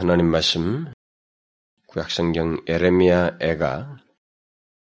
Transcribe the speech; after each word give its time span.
하나님 0.00 0.30
말씀 0.30 0.90
구약성경 1.88 2.64
에레미야 2.66 3.36
애가 3.38 3.98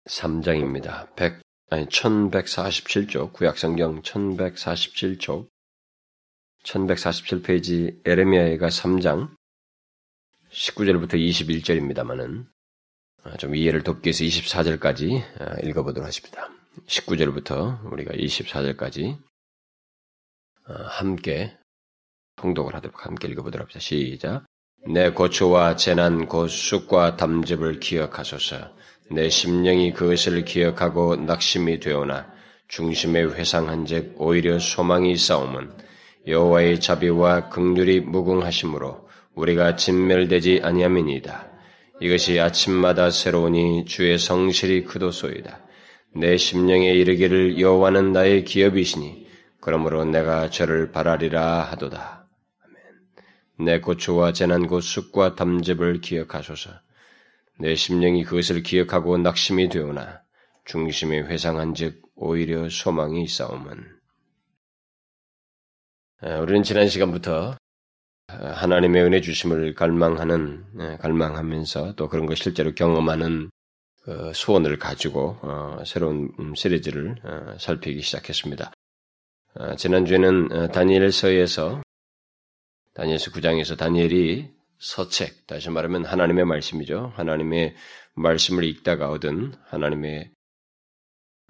3장입니다. 0.05 1.13
100 1.17 1.41
아니 1.71 1.85
1147쪽 1.87 3.33
구약성경 3.33 4.01
1147쪽 4.01 5.49
1147페이지 6.63 7.99
에레미야 8.07 8.45
애가 8.51 8.67
3장 8.69 9.35
19절부터 10.51 11.15
21절입니다만은 11.15 12.47
좀 13.39 13.55
이해를 13.55 13.83
돕기 13.83 14.07
위해서 14.07 14.23
24절까지 14.23 15.65
읽어보도록 15.65 16.07
하십니다. 16.07 16.49
19절부터 16.87 17.91
우리가 17.91 18.13
24절까지 18.13 19.21
함께 20.63 21.57
통독을 22.37 22.73
하도록 22.75 23.05
함께 23.05 23.27
읽어보도록 23.27 23.65
합시다. 23.65 23.81
시작. 23.81 24.48
내 24.87 25.11
고초와 25.11 25.75
재난 25.75 26.25
곧 26.25 26.47
쑥과 26.47 27.17
담즙을 27.17 27.79
기억하소서. 27.79 28.55
내 29.11 29.29
심령이 29.29 29.93
그것을 29.93 30.45
기억하고 30.45 31.15
낙심이 31.17 31.79
되오나 31.79 32.27
중심에 32.67 33.23
회상한즉 33.23 34.15
오히려 34.17 34.57
소망이 34.59 35.17
싸움은 35.17 35.71
여호와의 36.27 36.79
자비와 36.79 37.49
극률이 37.49 38.01
무궁하심으로 38.01 39.09
우리가 39.35 39.75
진멸되지 39.75 40.61
아니함이니이다. 40.63 41.49
이것이 42.01 42.39
아침마다 42.39 43.09
새로우니 43.09 43.85
주의 43.85 44.17
성실이 44.17 44.85
크도소이다. 44.85 45.59
내 46.15 46.37
심령에 46.37 46.91
이르기를 46.93 47.59
여호와는 47.59 48.13
나의 48.13 48.45
기업이시니 48.45 49.27
그러므로 49.59 50.05
내가 50.05 50.49
저를 50.49 50.91
바라리라 50.91 51.63
하도다. 51.63 52.18
내 53.59 53.81
고초와 53.81 54.31
재난 54.31 54.67
곧 54.67 54.79
쑥과 54.81 55.35
담즙을 55.35 55.99
기억하소서. 56.01 56.71
내 57.59 57.75
심령이 57.75 58.23
그것을 58.23 58.63
기억하고 58.63 59.17
낙심이 59.17 59.67
되오나 59.67 60.21
중심에 60.65 61.19
회상한즉 61.19 62.01
오히려 62.15 62.69
소망이 62.69 63.27
싸움은. 63.27 63.99
우리는 66.41 66.63
지난 66.63 66.87
시간부터 66.87 67.57
하나님의 68.27 69.03
은혜 69.03 69.19
주심을 69.19 69.73
갈망하는 69.73 70.97
갈망하면서 70.99 71.95
또 71.95 72.07
그런 72.07 72.27
걸 72.27 72.37
실제로 72.37 72.73
경험하는 72.73 73.49
그 74.03 74.31
소원을 74.33 74.79
가지고 74.79 75.37
어, 75.41 75.83
새로운 75.85 76.31
음, 76.39 76.55
시리즈를 76.55 77.15
어, 77.23 77.57
살피기 77.59 78.01
시작했습니다. 78.01 78.71
어, 79.55 79.75
지난주에는 79.75 80.71
다니엘서에서 80.71 81.81
다니엘서 82.93 83.31
9장에서 83.31 83.77
다니엘이 83.77 84.49
서책, 84.79 85.47
다시 85.47 85.69
말하면 85.69 86.05
하나님의 86.05 86.45
말씀이죠. 86.45 87.11
하나님의 87.15 87.75
말씀을 88.15 88.63
읽다가 88.63 89.09
얻은 89.09 89.53
하나님의 89.65 90.31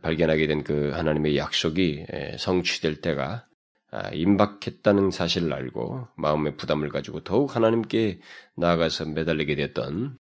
발견하게 0.02 0.48
된 0.48 0.64
그 0.64 0.92
하나님의 0.92 1.38
약속이 1.38 2.06
성취될 2.38 3.02
때가 3.02 3.46
아, 3.92 4.10
임박했다는 4.12 5.10
사실을 5.10 5.52
알고 5.52 6.08
마음의 6.16 6.58
부담을 6.58 6.90
가지고 6.90 7.24
더욱 7.24 7.56
하나님께 7.56 8.20
나아가서 8.56 9.06
매달리게 9.06 9.56
됐던 9.56 10.18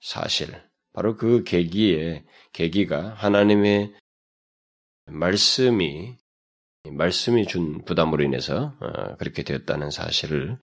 사실, 0.00 0.62
바로 0.92 1.16
그 1.16 1.42
계기에 1.42 2.24
계기가 2.52 3.14
하나님의 3.14 3.94
말씀이 5.06 6.16
말씀이 6.90 7.46
준 7.46 7.82
부담으로 7.84 8.22
인해서 8.22 8.76
어, 8.80 9.16
그렇게 9.16 9.42
되었다는 9.42 9.90
사실을 9.90 10.56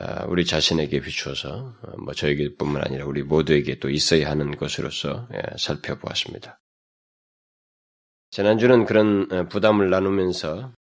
어, 0.00 0.26
우리 0.28 0.44
자신에게 0.44 1.00
비추어서 1.00 1.74
어, 1.82 1.96
뭐 1.98 2.14
저에게뿐만 2.14 2.84
아니라 2.84 3.06
우리 3.06 3.22
모두에게 3.22 3.78
또 3.80 3.90
있어야 3.90 4.30
하는 4.30 4.56
것으로서 4.56 5.28
예, 5.34 5.56
살펴보았습니다. 5.58 6.60
지난주는 8.30 8.84
그런 8.84 9.48
부담을 9.48 9.90
나누면서 9.90 10.72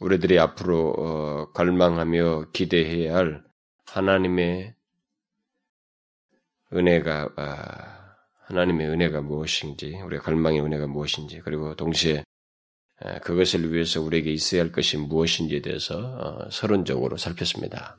우리들이 0.00 0.40
앞으로 0.40 1.52
갈망하며 1.54 2.50
기대해야 2.52 3.14
할 3.14 3.44
하나님의 3.86 4.74
은혜가 6.72 7.34
아, 7.36 8.16
하나님의 8.46 8.88
은혜가 8.88 9.20
무엇인지 9.20 10.00
우리가 10.00 10.24
갈망의 10.24 10.62
은혜가 10.62 10.88
무엇인지 10.88 11.42
그리고 11.44 11.76
동시에 11.76 12.24
그것을 13.22 13.72
위해서 13.72 14.00
우리에게 14.00 14.32
있어야 14.32 14.62
할 14.62 14.72
것이 14.72 14.96
무엇인지에 14.96 15.62
대해서 15.62 15.98
어, 15.98 16.50
서론적으로 16.50 17.16
살폈습니다. 17.16 17.98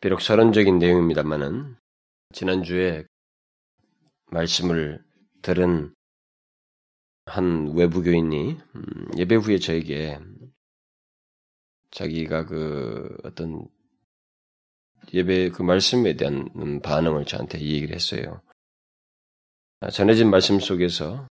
비록 0.00 0.20
서론적인 0.20 0.78
내용입니다만은 0.78 1.76
지난주에 2.32 3.04
말씀을 4.26 5.04
들은 5.42 5.94
한 7.26 7.74
외부교인이 7.74 8.58
음, 8.74 9.08
예배 9.16 9.36
후에 9.36 9.58
저에게 9.58 10.20
자기가 11.90 12.46
그 12.46 13.16
어떤 13.24 13.66
예배 15.12 15.50
그 15.50 15.62
말씀에 15.62 16.16
대한 16.16 16.50
반응을 16.82 17.24
저한테 17.24 17.58
이 17.58 17.74
얘기를 17.74 17.94
했어요. 17.94 18.42
아, 19.80 19.90
전해진 19.90 20.30
말씀 20.30 20.60
속에서 20.60 21.28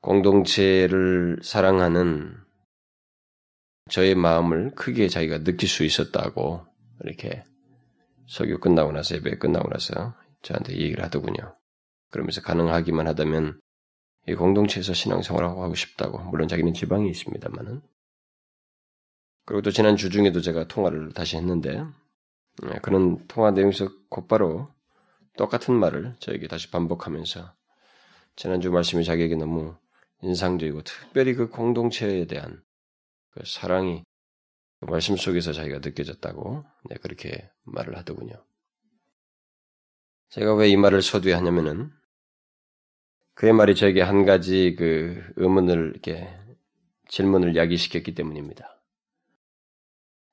공동체를 0.00 1.38
사랑하는 1.42 2.36
저의 3.90 4.14
마음을 4.14 4.72
크게 4.74 5.08
자기가 5.08 5.44
느낄 5.44 5.68
수 5.68 5.84
있었다고 5.84 6.66
이렇게 7.04 7.44
설교 8.28 8.58
끝나고 8.58 8.92
나서 8.92 9.14
예배 9.16 9.38
끝나고 9.38 9.68
나서 9.68 10.14
저한테 10.42 10.74
얘기를 10.76 11.04
하더군요. 11.04 11.54
그러면서 12.10 12.40
가능하기만 12.40 13.06
하다면 13.08 13.60
이 14.28 14.34
공동체에서 14.34 14.92
신앙생활을 14.92 15.48
하고 15.48 15.74
싶다고 15.74 16.18
물론 16.18 16.48
자기는 16.48 16.72
지방에 16.74 17.08
있습니다만은 17.08 17.80
그리고 19.44 19.62
또 19.62 19.70
지난 19.70 19.96
주 19.96 20.10
중에도 20.10 20.40
제가 20.40 20.66
통화를 20.66 21.12
다시 21.12 21.36
했는데 21.36 21.84
예, 22.64 22.78
그런 22.82 23.24
통화 23.28 23.52
내용에서 23.52 23.88
곧바로 24.08 24.68
똑같은 25.36 25.74
말을 25.74 26.16
저에게 26.18 26.48
다시 26.48 26.70
반복하면서 26.70 27.54
지난주 28.34 28.70
말씀이 28.72 29.04
자기에게 29.04 29.36
너무 29.36 29.76
인상적이고 30.22 30.82
특별히 30.82 31.34
그 31.34 31.48
공동체에 31.48 32.26
대한 32.26 32.62
그 33.30 33.42
사랑이 33.44 34.02
그 34.80 34.86
말씀 34.86 35.16
속에서 35.16 35.52
자기가 35.52 35.78
느껴졌다고 35.78 36.64
네, 36.90 36.96
그렇게 36.96 37.50
말을 37.64 37.96
하더군요. 37.98 38.34
제가 40.30 40.54
왜 40.54 40.70
이 40.70 40.76
말을 40.76 41.02
서두에 41.02 41.32
하냐면은 41.32 41.90
그의 43.34 43.52
말이 43.52 43.74
저에게 43.74 44.00
한 44.02 44.24
가지 44.24 44.74
그 44.78 45.22
의문을 45.36 45.90
이렇게 45.92 46.28
질문을 47.08 47.54
야기시켰기 47.56 48.14
때문입니다. 48.14 48.80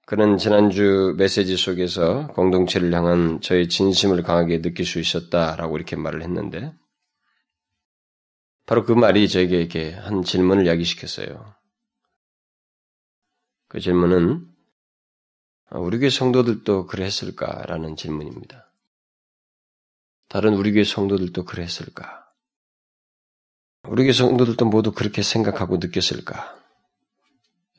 그는 0.05 0.37
지난주 0.37 1.13
메시지 1.17 1.55
속에서 1.55 2.27
공동체를 2.27 2.93
향한 2.93 3.39
저의 3.41 3.69
진심을 3.69 4.23
강하게 4.23 4.61
느낄 4.61 4.85
수 4.85 4.99
있었다라고 4.99 5.77
이렇게 5.77 5.95
말을 5.95 6.21
했는데 6.23 6.73
바로 8.65 8.83
그 8.83 8.93
말이 8.93 9.27
저에게 9.27 9.59
이렇게 9.59 9.93
한 9.93 10.23
질문을 10.23 10.67
야기시켰어요. 10.67 11.55
그 13.67 13.79
질문은 13.79 14.47
아, 15.69 15.79
우리 15.79 15.97
교회 15.97 16.09
성도들도 16.09 16.85
그랬을까라는 16.85 17.95
질문입니다. 17.95 18.67
다른 20.29 20.53
우리 20.53 20.71
교회 20.71 20.83
성도들도 20.83 21.45
그랬을까? 21.45 22.29
우리 23.83 24.03
교회 24.03 24.13
성도들도 24.13 24.65
모두 24.65 24.91
그렇게 24.91 25.23
생각하고 25.23 25.77
느꼈을까? 25.77 26.55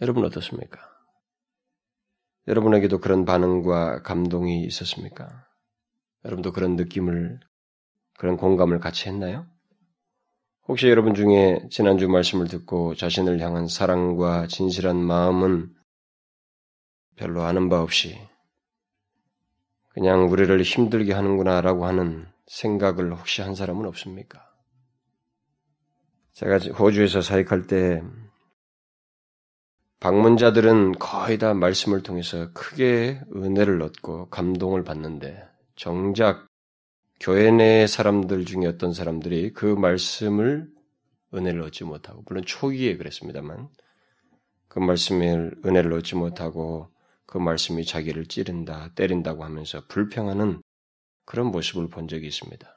여러분 0.01 0.25
어떻습니까? 0.25 0.81
여러분에게도 2.49 2.99
그런 2.99 3.25
반응과 3.25 4.03
감동이 4.03 4.65
있었습니까? 4.65 5.47
여러분도 6.25 6.53
그런 6.53 6.77
느낌을, 6.77 7.41
그런 8.19 8.37
공감을 8.37 8.81
같이 8.81 9.09
했나요? 9.09 9.47
혹시 10.67 10.89
여러분 10.89 11.15
중에 11.15 11.61
지난주 11.71 12.09
말씀을 12.09 12.49
듣고 12.49 12.95
자신을 12.95 13.39
향한 13.41 13.69
사랑과 13.69 14.47
진실한 14.47 14.97
마음은 14.97 15.75
별로 17.17 17.43
아는 17.43 17.69
바 17.69 17.83
없이 17.83 18.19
그냥 19.91 20.31
우리를 20.31 20.63
힘들게 20.63 21.13
하는구나라고 21.13 21.85
하는 21.85 22.27
생각을 22.47 23.13
혹시 23.13 23.43
한 23.43 23.55
사람은 23.55 23.87
없습니까? 23.87 24.43
제가 26.33 26.59
호주에서 26.59 27.21
사역할 27.21 27.67
때 27.67 28.03
방문자들은 30.01 30.93
거의 30.93 31.39
다 31.39 31.53
말씀을 31.53 32.03
통해서 32.03 32.51
크게 32.53 33.21
은혜를 33.37 33.83
얻고 33.83 34.31
감동을 34.31 34.83
받는데 34.83 35.47
정작 35.77 36.47
교회 37.21 37.51
내 37.51 37.87
사람들 37.87 38.45
중에 38.45 38.67
어떤 38.67 38.93
사람들이 38.93 39.53
그 39.53 39.67
말씀을 39.67 40.69
은혜를 41.33 41.63
얻지 41.63 41.85
못하고, 41.85 42.23
물론 42.27 42.45
초기에 42.45 42.97
그랬습니다만, 42.97 43.69
그 44.69 44.79
말씀을 44.79 45.57
은혜를 45.65 45.93
얻지 45.95 46.17
못하고, 46.17 46.91
그 47.27 47.39
말씀이 47.39 47.85
자기를 47.85 48.27
찌른다, 48.27 48.91
때린다고 48.95 49.45
하면서 49.45 49.83
불평하는 49.89 50.61
그런 51.25 51.47
모습을 51.47 51.89
본 51.89 52.07
적이 52.07 52.29
있습니다. 52.29 52.75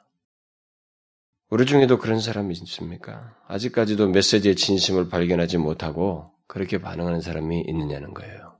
우리 1.50 1.66
중에도 1.66 1.98
그런 1.98 2.20
사람이 2.20 2.54
있습니까? 2.54 3.38
아직까지도 3.48 4.10
메시지의 4.10 4.56
진심을 4.56 5.10
발견하지 5.10 5.58
못하고 5.58 6.34
그렇게 6.46 6.78
반응하는 6.80 7.22
사람이 7.22 7.62
있느냐는 7.68 8.14
거예요. 8.14 8.60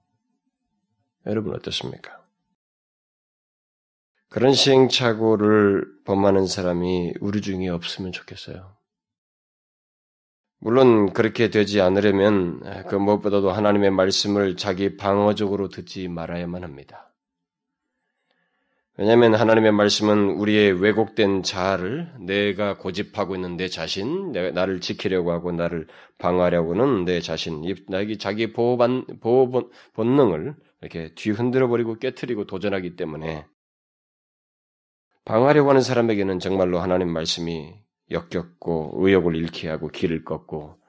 여러분 1.26 1.54
어떻습니까? 1.54 2.24
그런 4.30 4.54
시행착오를 4.54 5.86
범하는 6.06 6.48
사람이 6.48 7.14
우리 7.22 7.42
중에 7.42 7.70
없으면 7.70 8.12
좋겠어요. 8.12 8.76
물론 10.60 11.14
그렇게 11.14 11.50
되지 11.50 11.82
않으려면 11.82 12.62
그 12.88 12.96
무엇보다도 12.96 13.52
하나님의 13.52 13.92
말씀을 13.92 14.58
자기 14.58 14.98
방어적으로 14.98 15.70
듣지 15.70 16.08
말아야만 16.08 16.64
합니다. 16.64 17.14
왜냐하면 19.00 19.36
하나님의 19.36 19.74
말씀은 19.74 20.32
우리의 20.32 20.82
왜곡된 20.82 21.44
자아를 21.44 22.12
내가 22.20 22.78
고집하고 22.78 23.36
있는 23.36 23.56
내 23.56 23.68
자신, 23.68 24.32
나를 24.32 24.82
지키려고 24.82 25.32
하고 25.32 25.52
나를 25.52 25.86
방어하려고는 26.18 27.06
내 27.06 27.22
자신, 27.22 27.62
나에게 27.88 28.18
자기 28.18 28.52
보호 28.54 28.76
보호 29.22 29.70
본능을 29.94 30.56
이렇게 30.82 31.14
뒤흔들어 31.14 31.68
버리고 31.68 32.00
깨뜨리고 32.00 32.46
도전하기 32.46 32.96
때문에 32.96 33.46
방어하려고 35.28 35.70
하는 35.70 35.82
사람에게는 35.82 36.40
정말로 36.40 36.80
하나님 36.80 37.12
말씀이 37.12 37.78
역겹고 38.12 38.94
의욕을 38.96 39.36
잃게 39.36 39.68
하고 39.68 39.90
길을 39.90 40.24
꺾고 40.24 40.80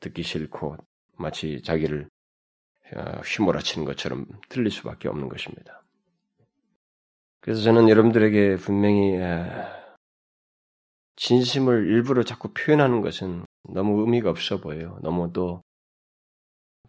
듣기 0.00 0.22
싫고 0.22 0.76
마치 1.16 1.62
자기를 1.62 2.06
어, 2.94 3.00
휘몰아치는 3.24 3.86
것처럼 3.86 4.26
들릴 4.50 4.70
수밖에 4.70 5.08
없는 5.08 5.30
것입니다. 5.30 5.82
그래서 7.40 7.62
저는 7.62 7.88
여러분들에게 7.88 8.56
분명히 8.56 9.18
진심을 11.16 11.86
일부러 11.86 12.22
자꾸 12.22 12.52
표현하는 12.52 13.00
것은 13.00 13.46
너무 13.72 14.00
의미가 14.00 14.28
없어 14.28 14.60
보여요. 14.60 14.98
너무 15.02 15.32
또 15.32 15.62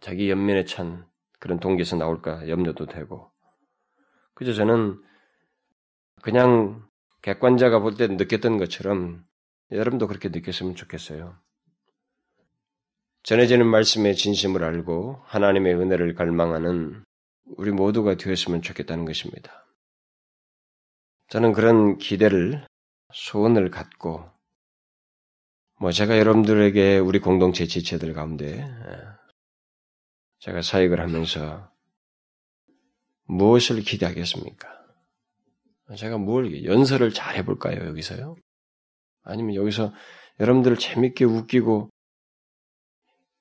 자기 0.00 0.28
연면에 0.28 0.66
찬 0.66 1.06
그런 1.38 1.58
동기에서 1.58 1.96
나올까 1.96 2.48
염려도 2.48 2.84
되고. 2.84 3.30
그저 4.34 4.52
저는 4.52 5.00
그냥 6.20 6.87
객관자가 7.22 7.80
볼 7.80 7.96
때 7.96 8.06
느꼈던 8.06 8.58
것처럼 8.58 9.24
여러분도 9.70 10.06
그렇게 10.06 10.28
느꼈으면 10.28 10.74
좋겠어요. 10.74 11.36
전해지는 13.24 13.66
말씀의 13.66 14.14
진심을 14.16 14.64
알고 14.64 15.20
하나님의 15.24 15.74
은혜를 15.74 16.14
갈망하는 16.14 17.04
우리 17.56 17.70
모두가 17.70 18.14
되었으면 18.14 18.62
좋겠다는 18.62 19.04
것입니다. 19.04 19.64
저는 21.28 21.52
그런 21.52 21.98
기대를, 21.98 22.66
소원을 23.12 23.70
갖고, 23.70 24.30
뭐, 25.78 25.92
제가 25.92 26.18
여러분들에게 26.18 26.98
우리 26.98 27.18
공동체 27.18 27.66
지체들 27.66 28.14
가운데, 28.14 28.60
예, 28.60 28.98
제가 30.38 30.62
사역을 30.62 31.00
하면서 31.00 31.68
무엇을 33.24 33.82
기대하겠습니까? 33.82 34.77
제가 35.96 36.18
뭘, 36.18 36.64
연설을 36.64 37.12
잘 37.12 37.36
해볼까요, 37.36 37.86
여기서요? 37.86 38.34
아니면 39.22 39.54
여기서 39.54 39.92
여러분들을 40.40 40.76
재밌게 40.78 41.24
웃기고, 41.24 41.90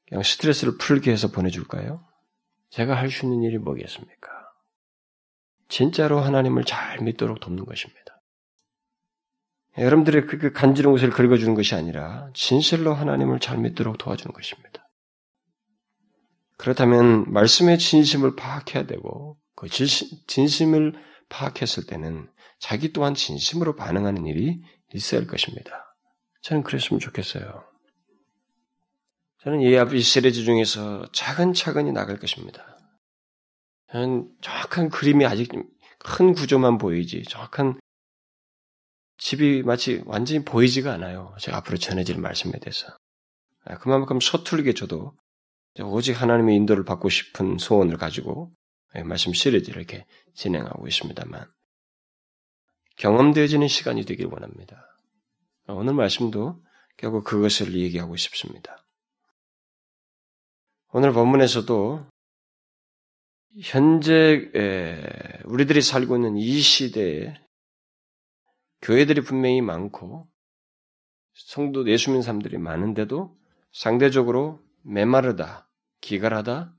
그냥 0.08 0.24
스트레스를 0.24 0.78
풀게 0.78 1.12
해서 1.12 1.30
보내줄까요? 1.30 2.06
제가 2.70 2.96
할 2.96 3.10
수 3.12 3.26
있는 3.26 3.44
일이 3.44 3.58
뭐겠습니까? 3.58 4.30
진짜로 5.70 6.20
하나님을 6.20 6.64
잘 6.64 7.02
믿도록 7.02 7.40
돕는 7.40 7.66
것입니다. 7.66 8.22
여러분들의 9.78 10.26
그 10.26 10.52
간지러운 10.54 10.96
것을 10.96 11.10
긁어주는 11.12 11.54
것이 11.54 11.76
아니라 11.76 12.32
진실로 12.34 12.94
하나님을 12.94 13.40
잘 13.40 13.58
믿도록 13.58 13.98
도와주는 13.98 14.34
것입니다. 14.34 14.90
그렇다면 16.58 17.32
말씀의 17.32 17.78
진심을 17.78 18.36
파악해야 18.36 18.88
되고 18.88 19.36
그 19.56 19.68
진심을 19.70 20.94
파악했을 21.30 21.86
때는 21.86 22.28
자기 22.60 22.92
또한 22.92 23.14
진심으로 23.14 23.76
반응하는 23.76 24.26
일이 24.26 24.58
있어야 24.94 25.22
할 25.22 25.28
것입니다. 25.28 25.90
저는 26.42 26.64
그랬으면 26.64 27.00
좋겠어요. 27.00 27.64
저는 29.44 29.62
이 29.62 29.78
앞이 29.78 30.02
시리즈 30.02 30.44
중에서 30.44 31.10
차근차근히 31.12 31.92
나갈 31.92 32.18
것입니다. 32.20 32.78
정확한 34.42 34.90
그림이 34.90 35.26
아직 35.26 35.52
큰 36.00 36.34
구조만 36.34 36.78
보이지 36.78 37.24
정확한 37.24 37.80
집이 39.18 39.64
마치 39.64 40.02
완전히 40.06 40.44
보이지가 40.46 40.94
않아요. 40.94 41.36
제가 41.40 41.58
앞으로 41.58 41.78
전해질 41.78 42.20
말씀에 42.20 42.54
대해서. 42.60 42.88
아, 43.66 43.78
그만큼 43.78 44.20
서툴게 44.20 44.74
저도 44.74 45.14
오직 45.84 46.14
하나님의 46.14 46.56
인도를 46.56 46.86
받고 46.86 47.10
싶은 47.10 47.58
소원을 47.58 47.98
가지고 47.98 48.52
예, 48.96 49.04
말씀 49.04 49.34
시리즈 49.34 49.70
이렇게 49.70 50.06
진행하고 50.36 50.88
있습니다만 50.88 51.46
경험되어지는 52.98 53.68
시간이 53.68 54.06
되길 54.06 54.28
원합니다. 54.28 54.86
오늘 55.68 55.94
말씀도 55.94 56.56
결국 56.98 57.24
그것을 57.24 57.74
얘기하고 57.76 58.16
싶습니다. 58.16 58.84
오늘 60.92 61.14
본문에서도 61.14 62.06
현재 63.62 64.52
우리들이 65.46 65.82
살고 65.82 66.16
있는 66.16 66.38
이 66.38 66.60
시대에 66.60 67.36
교회들이 68.82 69.22
분명히 69.22 69.62
많고 69.62 70.28
성도 71.34 71.88
예수 71.88 72.10
믿는 72.10 72.22
사람들이 72.24 72.58
많은데도 72.58 73.38
상대적으로 73.72 74.60
메마르다, 74.82 75.70
기갈하다, 76.02 76.74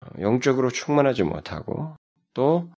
어, 0.00 0.06
영적으로 0.20 0.70
충만하지 0.70 1.22
못하고 1.22 1.96
또 2.34 2.70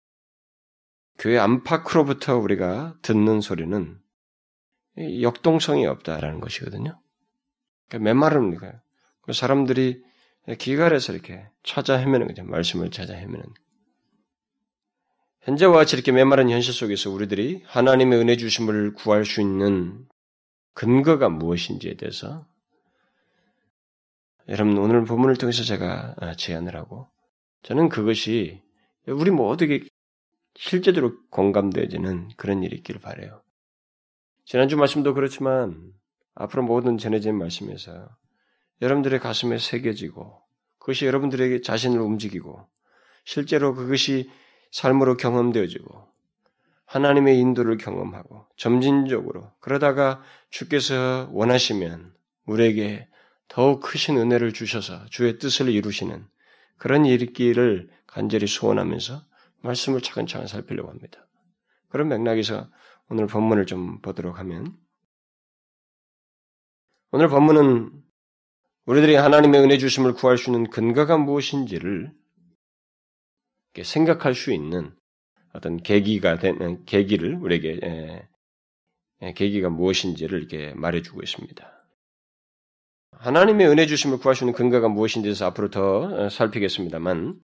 교회 1.21 1.37
안팎으로부터 1.39 2.39
우리가 2.39 2.97
듣는 3.03 3.43
소리는 3.43 4.01
역동성이 5.21 5.87
없다라는 5.87 6.41
것이거든요. 6.41 6.99
그러니까 7.89 8.05
메마릅니 8.05 8.57
사람들이 9.31 10.03
기갈해서 10.59 11.13
이렇게 11.13 11.47
찾아 11.63 11.97
헤매는 11.97 12.27
거죠. 12.27 12.43
말씀을 12.45 12.91
찾아 12.91 13.15
헤매는. 13.15 13.45
현재와 15.43 15.75
같이 15.75 15.95
이렇게 15.95 16.11
메마른 16.11 16.49
현실 16.49 16.73
속에서 16.73 17.11
우리들이 17.11 17.65
하나님의 17.67 18.19
은혜 18.19 18.37
주심을 18.39 18.95
구할 18.95 19.27
수 19.27 19.43
있는 19.43 20.07
근거가 20.73 21.29
무엇인지에 21.29 21.97
대해서 21.97 22.47
여러분 24.49 24.79
오늘 24.79 25.05
본문을 25.05 25.37
통해서 25.37 25.65
제가 25.65 26.15
아, 26.19 26.35
제안을 26.35 26.77
하고 26.77 27.09
저는 27.63 27.91
그것이 27.91 28.63
우리 29.07 29.31
모두에게 29.31 29.90
실제적으로 30.55 31.17
공감되어지는 31.31 32.31
그런 32.37 32.63
일이 32.63 32.77
있기를 32.77 33.01
바래요. 33.01 33.43
지난주 34.45 34.77
말씀도 34.77 35.15
그렇지만 35.15 35.93
앞으로 36.35 36.63
모든 36.63 36.99
전해진 36.99 37.37
말씀에서 37.37 38.09
여러분들의 38.83 39.21
가슴에 39.21 39.59
새겨지고 39.59 40.41
그것이 40.79 41.07
여러분들에게 41.07 41.61
자신을 41.61 42.01
움직이고 42.01 42.67
실제로 43.25 43.75
그것이 43.75 44.31
삶으로 44.73 45.17
경험되어지고 45.17 46.09
하나님의 46.87 47.39
인도를 47.39 47.77
경험하고 47.77 48.47
점진적으로 48.57 49.53
그러다가 49.61 50.23
주께서 50.51 51.29
원하시면 51.31 52.13
우리에게 52.47 53.07
더욱 53.47 53.81
크신 53.81 54.17
은혜를 54.17 54.53
주셔서 54.53 55.05
주의 55.07 55.39
뜻을 55.39 55.69
이루시는 55.69 56.27
그런 56.79 57.05
일기를 57.05 57.91
간절히 58.07 58.47
소원하면서 58.47 59.23
말씀을 59.63 60.01
차근차근 60.01 60.47
살피려고 60.47 60.91
합니다. 60.91 61.27
그런 61.89 62.09
맥락에서 62.09 62.71
오늘 63.09 63.27
본문을 63.27 63.67
좀 63.67 64.01
보도록 64.01 64.39
하면 64.39 64.77
오늘 67.13 67.29
본문은 67.29 67.91
우리들이 68.87 69.15
하나님의 69.17 69.61
은혜 69.61 69.79
주심을 69.79 70.15
구할 70.15 70.39
수 70.39 70.51
있는 70.51 70.71
근거가 70.71 71.19
무엇인지를 71.19 72.13
생각할 73.83 74.35
수 74.35 74.53
있는 74.53 74.95
어떤 75.53 75.77
계기가 75.79 76.39
되는 76.39 76.85
계기를 76.85 77.37
우리에게 77.37 77.81
에, 77.83 78.29
에, 79.23 79.33
계기가 79.35 79.69
무엇인지를 79.69 80.39
이렇게 80.39 80.73
말해주고 80.75 81.23
있습니다. 81.23 81.81
하나님의 83.13 83.69
은혜 83.69 83.87
주심을 83.87 84.19
구할 84.19 84.35
수 84.35 84.45
있는 84.45 84.55
근거가 84.55 84.89
무엇인지에서 84.89 85.47
앞으로 85.47 85.71
더 85.71 86.01
어, 86.03 86.29
살피겠습니다만, 86.29 87.41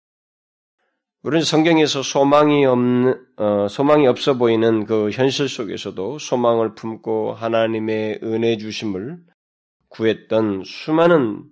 우리는 1.25 1.45
성경에서 1.45 2.03
소망이 2.03 2.67
없는 2.67 3.27
어, 3.37 3.69
소망이 3.69 4.09
없어 4.09 4.37
보이는 4.37 4.87
그 4.87 5.11
현실 5.11 5.49
속에서도 5.49 6.19
소망을 6.19 6.75
품고 6.75 7.35
하나님의 7.35 8.21
은혜 8.25 8.57
주심을 8.57 9.19
구했던 9.89 10.65
수많은 10.65 11.45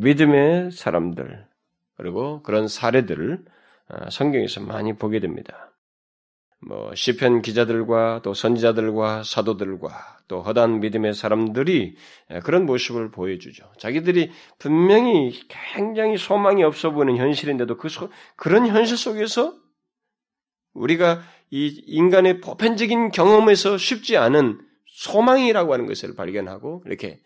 믿음의 0.00 0.72
사람들, 0.72 1.46
그리고 1.96 2.42
그런 2.42 2.66
사례들을 2.66 3.44
어, 3.90 4.10
성경에서 4.10 4.62
많이 4.62 4.94
보게 4.94 5.20
됩니다. 5.20 5.73
뭐 6.60 6.94
시편 6.94 7.42
기자들과 7.42 8.20
또 8.22 8.34
선지자들과 8.34 9.22
사도들과 9.24 10.14
또 10.28 10.42
허단 10.42 10.80
믿음의 10.80 11.14
사람들이 11.14 11.96
그런 12.42 12.64
모습을 12.64 13.10
보여주죠. 13.10 13.70
자기들이 13.78 14.30
분명히 14.58 15.32
굉장히 15.48 16.16
소망이 16.16 16.64
없어 16.64 16.90
보이는 16.90 17.16
현실인데도 17.16 17.76
그 17.76 17.88
소, 17.88 18.10
그런 18.36 18.66
현실 18.66 18.96
속에서 18.96 19.54
우리가 20.72 21.22
이 21.50 21.82
인간의 21.86 22.40
보편적인 22.40 23.10
경험에서 23.10 23.76
쉽지 23.76 24.16
않은 24.16 24.60
소망이라고 24.86 25.72
하는 25.72 25.86
것을 25.86 26.14
발견하고 26.14 26.82
이렇게 26.86 27.20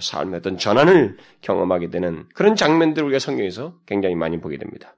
삶의 0.00 0.38
어떤 0.38 0.58
전환을 0.58 1.18
경험하게 1.42 1.90
되는 1.90 2.26
그런 2.34 2.56
장면들을 2.56 3.06
우리가 3.06 3.18
성경에서 3.18 3.78
굉장히 3.86 4.14
많이 4.14 4.40
보게 4.40 4.58
됩니다. 4.58 4.96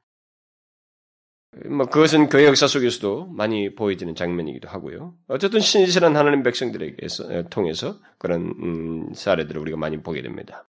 뭐 1.65 1.87
그것은 1.87 2.29
교회 2.29 2.47
역사 2.47 2.67
속에서도 2.67 3.29
많이 3.29 3.75
보여지는 3.75 4.15
장면이기도 4.15 4.69
하고요. 4.69 5.15
어쨌든 5.29 5.61
신실한 5.61 6.15
하나님 6.15 6.43
백성들에게 6.43 7.07
통해서 7.51 7.99
그런 8.19 8.53
음, 8.63 9.15
사례들을 9.15 9.61
우리가 9.63 9.79
많이 9.79 10.03
보게 10.03 10.21
됩니다. 10.21 10.69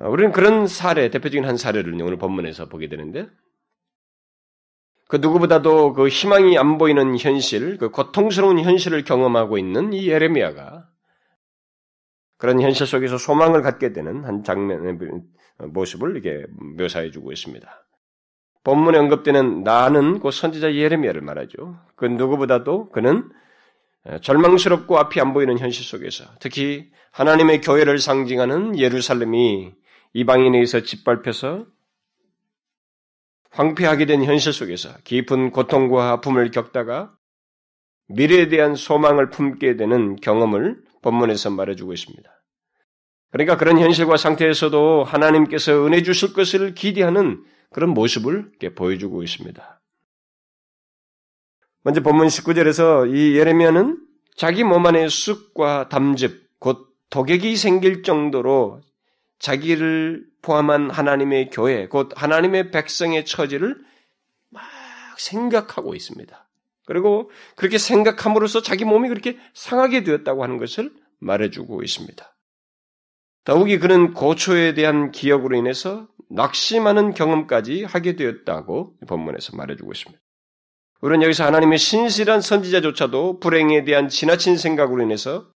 어, 0.00 0.08
우리는 0.08 0.32
그런 0.32 0.66
사례, 0.66 1.10
대표적인 1.10 1.44
한 1.44 1.56
사례를 1.56 1.92
오늘 1.94 2.16
본문에서 2.16 2.68
보게 2.68 2.88
되는데, 2.88 3.28
그 5.08 5.16
누구보다도 5.16 5.94
그 5.94 6.08
희망이 6.08 6.56
안 6.58 6.78
보이는 6.78 7.18
현실, 7.18 7.78
그 7.78 7.90
고통스러운 7.90 8.58
현실을 8.60 9.04
경험하고 9.04 9.58
있는 9.58 9.92
이 9.92 10.08
예레미야가 10.08 10.88
그런 12.36 12.60
현실 12.60 12.86
속에서 12.86 13.18
소망을 13.18 13.62
갖게 13.62 13.92
되는 13.92 14.24
한 14.24 14.44
장면의 14.44 14.98
모습을 15.58 16.12
이렇게 16.12 16.46
묘사해 16.78 17.10
주고 17.10 17.32
있습니다. 17.32 17.87
본문에 18.68 18.98
언급되는 18.98 19.62
나는 19.62 20.20
그 20.20 20.30
선지자 20.30 20.74
예레미야를 20.74 21.22
말하죠. 21.22 21.78
그 21.96 22.04
누구보다도 22.04 22.90
그는 22.90 23.26
절망스럽고 24.20 24.98
앞이 24.98 25.22
안 25.22 25.32
보이는 25.32 25.58
현실 25.58 25.86
속에서 25.86 26.26
특히 26.38 26.90
하나님의 27.12 27.62
교회를 27.62 27.98
상징하는 27.98 28.78
예루살렘이 28.78 29.72
이방인에 30.12 30.58
의해서 30.58 30.80
짓밟혀서 30.80 31.64
황폐하게 33.52 34.04
된 34.04 34.22
현실 34.22 34.52
속에서 34.52 34.90
깊은 35.02 35.50
고통과 35.50 36.10
아픔을 36.10 36.50
겪다가 36.50 37.14
미래에 38.08 38.48
대한 38.48 38.74
소망을 38.74 39.30
품게 39.30 39.76
되는 39.76 40.16
경험을 40.16 40.76
본문에서 41.00 41.48
말해주고 41.48 41.94
있습니다. 41.94 42.30
그러니까 43.30 43.56
그런 43.56 43.78
현실과 43.78 44.18
상태에서도 44.18 45.04
하나님께서 45.04 45.86
은혜 45.86 46.02
주실 46.02 46.34
것을 46.34 46.74
기대하는 46.74 47.42
그런 47.70 47.90
모습을 47.90 48.52
보여주고 48.74 49.22
있습니다. 49.22 49.80
먼저 51.82 52.02
본문 52.02 52.26
19절에서 52.26 53.14
이 53.14 53.36
예레미야는 53.36 53.98
자기 54.36 54.64
몸 54.64 54.86
안에 54.86 55.08
쑥과 55.08 55.88
담즙, 55.88 56.58
곧 56.58 56.94
독액이 57.10 57.56
생길 57.56 58.02
정도로 58.02 58.80
자기를 59.38 60.26
포함한 60.42 60.90
하나님의 60.90 61.50
교회, 61.50 61.88
곧 61.88 62.10
하나님의 62.14 62.70
백성의 62.70 63.24
처지를 63.24 63.76
막 64.50 64.62
생각하고 65.18 65.94
있습니다. 65.94 66.48
그리고 66.86 67.30
그렇게 67.56 67.78
생각함으로써 67.78 68.62
자기 68.62 68.84
몸이 68.84 69.08
그렇게 69.08 69.38
상하게 69.54 70.04
되었다고 70.04 70.42
하는 70.42 70.56
것을 70.56 70.90
말해주고 71.18 71.82
있습니다. 71.82 72.34
더욱이 73.44 73.78
그는 73.78 74.14
고초에 74.14 74.74
대한 74.74 75.10
기억으로 75.10 75.56
인해서 75.56 76.08
낙심하는 76.30 77.12
경험까지 77.12 77.84
하게 77.84 78.16
되었다고 78.16 78.96
본문에서 79.06 79.56
말해주고 79.56 79.92
있습니다. 79.92 80.22
우리는 81.00 81.22
여기서 81.22 81.44
하나님의 81.44 81.78
신실한 81.78 82.40
선지자조차도 82.40 83.40
불행에 83.40 83.84
대한 83.84 84.08
지나친 84.08 84.56
생각으로 84.56 85.02
인해서 85.02 85.52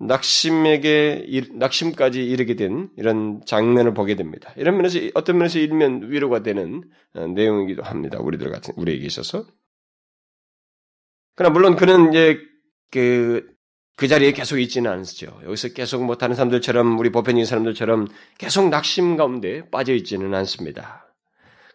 낙심에게 0.00 1.26
낙심까지 1.52 2.24
이르게 2.24 2.56
된 2.56 2.90
이런 2.96 3.40
장면을 3.46 3.94
보게 3.94 4.16
됩니다. 4.16 4.52
이런 4.56 4.76
면에서 4.76 4.98
어떤 5.14 5.38
면에서 5.38 5.60
일면 5.60 6.10
위로가 6.10 6.42
되는 6.42 6.82
어, 7.14 7.26
내용이기도 7.28 7.82
합니다. 7.82 8.18
우리들 8.18 8.50
같은 8.50 8.74
우리에게 8.76 9.06
있어서. 9.06 9.46
그러나 11.36 11.52
물론 11.52 11.76
그는 11.76 12.10
이제 12.10 12.38
그 12.90 13.53
그 13.96 14.08
자리에 14.08 14.32
계속 14.32 14.58
있지는 14.58 14.90
않죠. 14.90 15.40
여기서 15.44 15.68
계속 15.68 16.04
뭐 16.04 16.16
다른 16.16 16.34
사람들처럼 16.34 16.98
우리 16.98 17.10
보편적인 17.10 17.44
사람들처럼 17.44 18.08
계속 18.38 18.68
낙심 18.68 19.16
가운데 19.16 19.68
빠져 19.70 19.94
있지는 19.94 20.34
않습니다. 20.34 21.06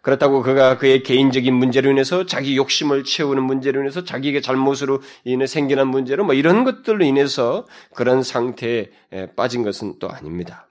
그렇다고 0.02 0.42
그가 0.42 0.78
그의 0.78 1.02
개인적인 1.02 1.52
문제로 1.52 1.90
인해서 1.90 2.24
자기 2.24 2.56
욕심을 2.56 3.04
채우는 3.04 3.42
문제로 3.42 3.80
인해서 3.80 4.02
자기에게 4.04 4.40
잘못으로 4.40 5.02
인해 5.24 5.46
생겨난 5.46 5.88
문제로 5.88 6.24
뭐 6.24 6.34
이런 6.34 6.64
것들로 6.64 7.04
인해서 7.04 7.66
그런 7.94 8.22
상태에 8.22 8.88
빠진 9.36 9.62
것은 9.62 9.98
또 9.98 10.10
아닙니다. 10.10 10.68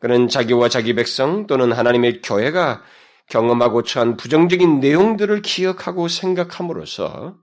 그는 0.00 0.28
자기와 0.28 0.68
자기 0.68 0.94
백성 0.94 1.46
또는 1.46 1.72
하나님의 1.72 2.20
교회가 2.22 2.82
경험하고 3.28 3.82
처한 3.82 4.16
부정적인 4.16 4.80
내용들을 4.80 5.42
기억하고 5.42 6.08
생각함으로써 6.08 7.36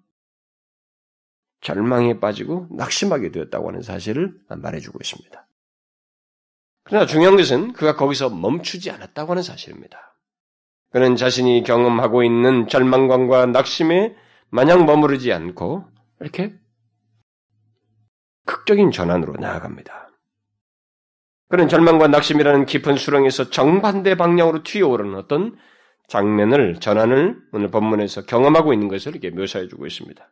절망에 1.63 2.19
빠지고 2.19 2.67
낙심하게 2.71 3.31
되었다고 3.31 3.69
하는 3.69 3.81
사실을 3.81 4.35
말해주고 4.49 4.99
있습니다. 5.01 5.47
그러나 6.83 7.05
중요한 7.05 7.37
것은 7.37 7.73
그가 7.73 7.95
거기서 7.95 8.29
멈추지 8.29 8.91
않았다고 8.91 9.31
하는 9.31 9.41
사실입니다. 9.41 10.17
그는 10.91 11.15
자신이 11.15 11.63
경험하고 11.63 12.23
있는 12.23 12.67
절망감과 12.67 13.47
낙심에 13.47 14.15
마냥 14.49 14.85
머무르지 14.85 15.31
않고 15.33 15.85
이렇게 16.19 16.53
극적인 18.45 18.91
전환으로 18.91 19.33
나아갑니다. 19.39 20.09
그는 21.49 21.67
절망과 21.69 22.07
낙심이라는 22.09 22.65
깊은 22.65 22.97
수렁에서 22.97 23.49
정반대 23.49 24.15
방향으로 24.17 24.63
튀어오르는 24.63 25.15
어떤 25.15 25.57
장면을 26.09 26.79
전환을 26.79 27.41
오늘 27.53 27.71
본문에서 27.71 28.25
경험하고 28.25 28.73
있는 28.73 28.89
것을 28.89 29.15
이렇게 29.15 29.29
묘사해 29.29 29.67
주고 29.67 29.87
있습니다. 29.87 30.29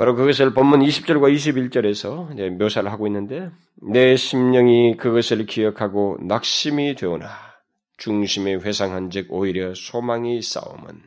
바로 0.00 0.14
그것을 0.14 0.54
본문 0.54 0.80
20절과 0.80 1.30
21절에서 1.30 2.52
묘사를 2.56 2.90
하고 2.90 3.06
있는데 3.06 3.50
내 3.82 4.16
심령이 4.16 4.96
그것을 4.96 5.44
기억하고 5.44 6.16
낙심이 6.22 6.94
되오나 6.94 7.28
중심에 7.98 8.54
회상한즉 8.54 9.26
오히려 9.28 9.74
소망이 9.74 10.40
싸움은 10.40 11.02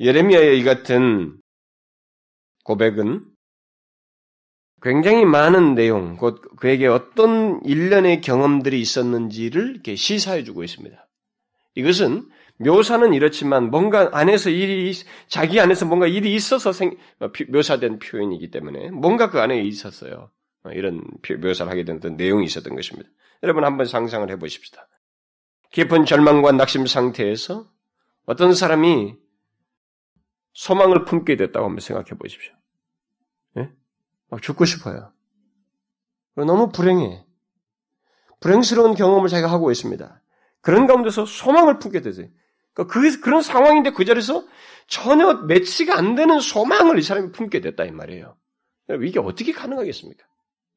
예레미야의 0.00 0.58
이 0.58 0.64
같은 0.64 1.42
고백은 2.64 3.26
굉장히 4.80 5.26
많은 5.26 5.74
내용, 5.74 6.16
곧 6.16 6.40
그에게 6.56 6.86
어떤 6.86 7.60
일련의 7.66 8.22
경험들이 8.22 8.80
있었는지를 8.80 9.82
시사해주고 9.94 10.64
있습니다. 10.64 11.06
이것은 11.74 12.30
묘사는 12.60 13.14
이렇지만 13.14 13.70
뭔가 13.70 14.10
안에서 14.12 14.50
일이 14.50 14.92
자기 15.28 15.58
안에서 15.58 15.86
뭔가 15.86 16.06
일이 16.06 16.34
있어서 16.34 16.72
생, 16.72 16.96
어, 17.18 17.28
묘사된 17.48 17.98
표현이기 17.98 18.50
때문에 18.50 18.90
뭔가 18.90 19.30
그 19.30 19.40
안에 19.40 19.62
있었어요. 19.62 20.30
어, 20.64 20.70
이런 20.72 21.02
묘사를 21.40 21.70
하게 21.70 21.84
된 21.84 22.00
내용이 22.16 22.44
있었던 22.44 22.74
것입니다. 22.74 23.08
여러분 23.42 23.64
한번 23.64 23.86
상상을 23.86 24.30
해보십시다. 24.30 24.86
깊은 25.72 26.04
절망과 26.04 26.52
낙심 26.52 26.86
상태에서 26.86 27.66
어떤 28.26 28.54
사람이 28.54 29.16
소망을 30.52 31.06
품게 31.06 31.36
됐다고 31.36 31.64
한번 31.64 31.80
생각해 31.80 32.18
보십시오. 32.18 32.52
예? 33.56 33.70
막 34.28 34.42
죽고 34.42 34.66
싶어요. 34.66 35.12
너무 36.34 36.70
불행해. 36.70 37.24
불행스러운 38.40 38.94
경험을 38.94 39.28
자기가 39.28 39.50
하고 39.50 39.70
있습니다. 39.70 40.22
그런 40.60 40.86
가운데서 40.86 41.24
소망을 41.24 41.78
품게 41.78 42.02
되세요. 42.02 42.28
그러니까 42.84 43.16
그, 43.16 43.20
그런 43.20 43.42
상황인데 43.42 43.90
그 43.92 44.04
자리에서 44.04 44.46
전혀 44.86 45.34
매치가 45.42 45.96
안 45.96 46.14
되는 46.14 46.40
소망을 46.40 46.98
이 46.98 47.02
사람이 47.02 47.32
품게 47.32 47.60
됐다 47.60 47.84
이 47.84 47.90
말이에요. 47.90 48.36
이게 49.02 49.20
어떻게 49.20 49.52
가능하겠습니까? 49.52 50.24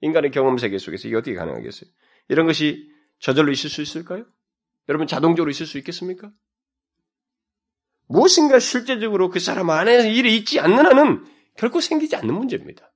인간의 0.01 0.31
경험 0.31 0.57
세계 0.57 0.77
속에서 0.77 1.07
이게 1.07 1.17
어떻게 1.17 1.35
가능하겠어요? 1.35 1.89
이런 2.29 2.45
것이 2.45 2.89
저절로 3.19 3.51
있을 3.51 3.69
수 3.69 3.81
있을까요? 3.81 4.25
여러분 4.89 5.07
자동적으로 5.07 5.49
있을 5.49 5.65
수 5.65 5.77
있겠습니까? 5.77 6.29
무엇인가 8.07 8.59
실제적으로 8.59 9.29
그 9.29 9.39
사람 9.39 9.69
안에 9.69 10.11
일이 10.13 10.35
있지 10.37 10.59
않는 10.59 10.85
한은 10.85 11.25
결코 11.57 11.79
생기지 11.79 12.15
않는 12.17 12.33
문제입니다. 12.33 12.91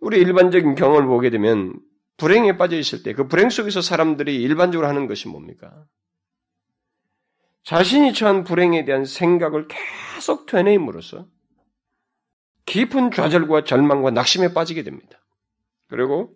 우리 0.00 0.18
일반적인 0.18 0.74
경험을 0.74 1.06
보게 1.06 1.30
되면 1.30 1.80
불행에 2.16 2.56
빠져 2.56 2.76
있을 2.76 3.02
때 3.02 3.12
그 3.12 3.28
불행 3.28 3.50
속에서 3.50 3.80
사람들이 3.80 4.42
일반적으로 4.42 4.88
하는 4.88 5.06
것이 5.06 5.28
뭡니까? 5.28 5.86
자신이 7.66 8.12
처한 8.12 8.44
불행에 8.44 8.84
대한 8.84 9.04
생각을 9.04 9.66
계속 9.66 10.46
되뇌임으로써 10.46 11.26
깊은 12.64 13.10
좌절과 13.10 13.64
절망과 13.64 14.12
낙심에 14.12 14.54
빠지게 14.54 14.84
됩니다. 14.84 15.18
그리고 15.88 16.32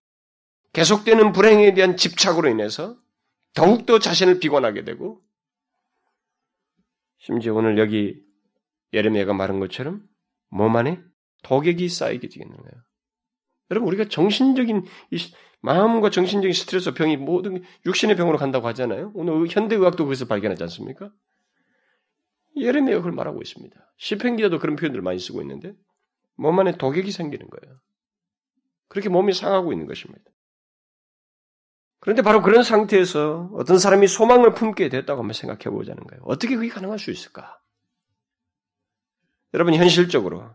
계속되는 0.72 1.30
불행에 1.30 1.72
대한 1.74 1.96
집착으로 1.96 2.48
인해서 2.48 2.96
더욱더 3.54 4.00
자신을 4.00 4.40
비관하게 4.40 4.82
되고 4.82 5.22
심지어 7.18 7.54
오늘 7.54 7.78
여기 7.78 8.20
예레미야가 8.92 9.32
말한 9.32 9.60
것처럼 9.60 10.02
몸 10.48 10.74
안에 10.74 11.00
독액이 11.44 11.88
쌓이게 11.88 12.28
되는 12.28 12.56
거예요. 12.56 12.82
여러분 13.70 13.86
우리가 13.86 14.08
정신적인 14.08 14.84
마음과 15.60 16.10
정신적인 16.10 16.52
스트레스 16.52 16.92
병이 16.92 17.16
모든 17.18 17.62
육신의 17.86 18.16
병으로 18.16 18.38
간다고 18.38 18.66
하잖아요. 18.68 19.12
오늘 19.14 19.46
현대 19.48 19.76
의학도 19.76 20.04
그것을 20.04 20.26
발견하지 20.26 20.62
않습니까? 20.64 21.10
예레미야 22.56 22.96
그걸 22.96 23.12
말하고 23.12 23.40
있습니다. 23.42 23.76
시편 23.96 24.36
기자도 24.36 24.58
그런 24.58 24.76
표현들을 24.76 25.02
많이 25.02 25.18
쓰고 25.18 25.40
있는데 25.42 25.74
몸 26.36 26.58
안에 26.58 26.78
독액이 26.78 27.10
생기는 27.12 27.48
거예요. 27.48 27.78
그렇게 28.88 29.08
몸이 29.08 29.32
상하고 29.32 29.72
있는 29.72 29.86
것입니다. 29.86 30.24
그런데 32.00 32.22
바로 32.22 32.40
그런 32.40 32.62
상태에서 32.62 33.50
어떤 33.52 33.78
사람이 33.78 34.08
소망을 34.08 34.54
품게 34.54 34.88
됐다고 34.88 35.20
한번 35.20 35.34
생각해 35.34 35.64
보자는 35.64 36.02
거예요. 36.04 36.22
어떻게 36.24 36.56
그게 36.56 36.68
가능할 36.68 36.98
수 36.98 37.10
있을까? 37.10 37.60
여러분 39.52 39.74
현실적으로 39.74 40.50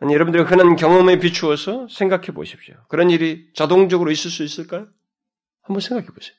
아니 0.00 0.14
여러분들의 0.14 0.46
흔한 0.46 0.76
경험에 0.76 1.18
비추어서 1.18 1.88
생각해 1.88 2.28
보십시오. 2.28 2.76
그런 2.88 3.10
일이 3.10 3.50
자동적으로 3.54 4.10
있을 4.10 4.30
수 4.30 4.44
있을까요? 4.44 4.88
한번 5.62 5.80
생각해 5.80 6.08
보세요. 6.08 6.36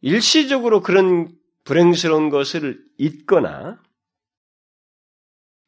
일시적으로 0.00 0.80
그런 0.80 1.34
불행스러운 1.64 2.30
것을 2.30 2.82
잊거나 2.98 3.80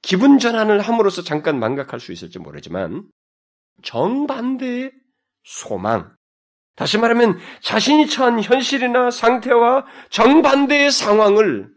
기분 0.03 0.39
전환을 0.39 0.81
함으로써 0.81 1.23
잠깐 1.23 1.59
망각할 1.59 2.01
수 2.01 2.13
있을지 2.13 2.39
모르지만 2.39 3.09
정반대의 3.83 4.93
소망, 5.43 6.15
다시 6.77 6.99
말하면 6.99 7.39
자신이 7.63 8.09
처한 8.09 8.43
현실이나 8.43 9.11
상태와 9.11 9.87
정반대의 10.11 10.91
상황을 10.91 11.71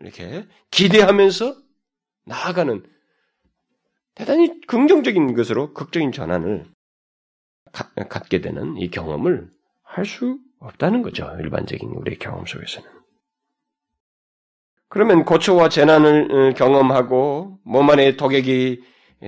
이렇게 0.00 0.46
기대하면서 0.70 1.56
나아가는 2.24 2.82
대단히 4.16 4.60
긍정적인 4.66 5.34
것으로 5.34 5.72
극적인 5.72 6.10
전환을 6.10 6.64
가, 7.72 7.90
갖게 8.08 8.40
되는 8.40 8.76
이 8.76 8.90
경험을 8.90 9.48
할 9.84 10.04
수 10.04 10.38
없다는 10.58 11.02
거죠. 11.02 11.36
일반적인 11.38 11.88
우리의 11.90 12.18
경험 12.18 12.44
속에서는. 12.46 12.88
그러면 14.88 15.24
고초와 15.24 15.68
재난을 15.68 16.32
어, 16.32 16.54
경험하고 16.54 17.58
몸 17.62 17.90
안에 17.90 18.16
독액이 18.16 18.82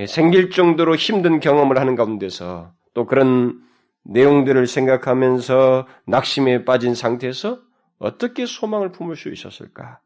생길 0.08 0.50
정도로 0.50 0.96
힘든 0.96 1.40
경험을 1.40 1.78
하는 1.78 1.94
가운데서 1.96 2.72
또 2.94 3.06
그런 3.06 3.62
내용들을 4.04 4.66
생각하면서 4.66 5.86
낙심에 6.06 6.64
빠진 6.64 6.94
상태에서 6.94 7.60
어떻게 7.98 8.46
소망을 8.46 8.90
품을 8.92 9.16
수 9.16 9.28
있었을까? 9.30 10.00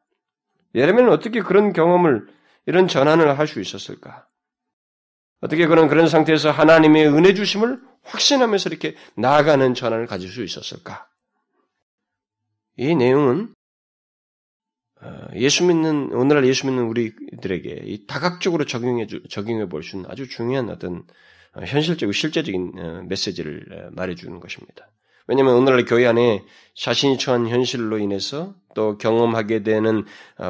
예레미야는 0.74 1.12
어떻게 1.12 1.40
그런 1.40 1.72
경험을 1.72 2.26
이런 2.66 2.88
전환을 2.88 3.38
할 3.38 3.46
수 3.46 3.60
있었을까? 3.60 4.26
어떻게 5.42 5.66
그런 5.66 5.88
그런 5.88 6.08
상태에서 6.08 6.52
하나님의 6.52 7.08
은혜 7.08 7.34
주심을 7.34 7.80
확신하면서 8.04 8.70
이렇게 8.70 8.94
나아가는 9.16 9.74
전환을 9.74 10.06
가질 10.06 10.30
수 10.30 10.42
있었을까? 10.42 11.08
이 12.76 12.94
내용은 12.94 13.52
어, 15.02 15.26
예수 15.34 15.64
믿는 15.64 16.12
오늘날 16.12 16.46
예수 16.46 16.66
믿는 16.66 16.84
우리들에게 16.84 18.04
다각적으로 18.06 18.64
적용해 18.64 19.08
적용해 19.28 19.68
볼 19.68 19.82
수 19.82 19.96
있는 19.96 20.08
아주 20.08 20.28
중요한 20.28 20.70
어떤 20.70 21.02
어, 21.54 21.62
현실적이고 21.64 22.12
실제적인 22.12 22.72
어, 22.78 23.02
메시지를 23.08 23.90
말해 23.92 24.14
주는 24.14 24.38
것입니다. 24.38 24.88
왜냐하면 25.26 25.54
오늘날 25.54 25.84
교회 25.84 26.06
안에 26.06 26.44
자신이 26.76 27.18
처한 27.18 27.48
현실로 27.48 27.98
인해서 27.98 28.54
또 28.74 28.98
경험하게 28.98 29.62
되는 29.62 30.04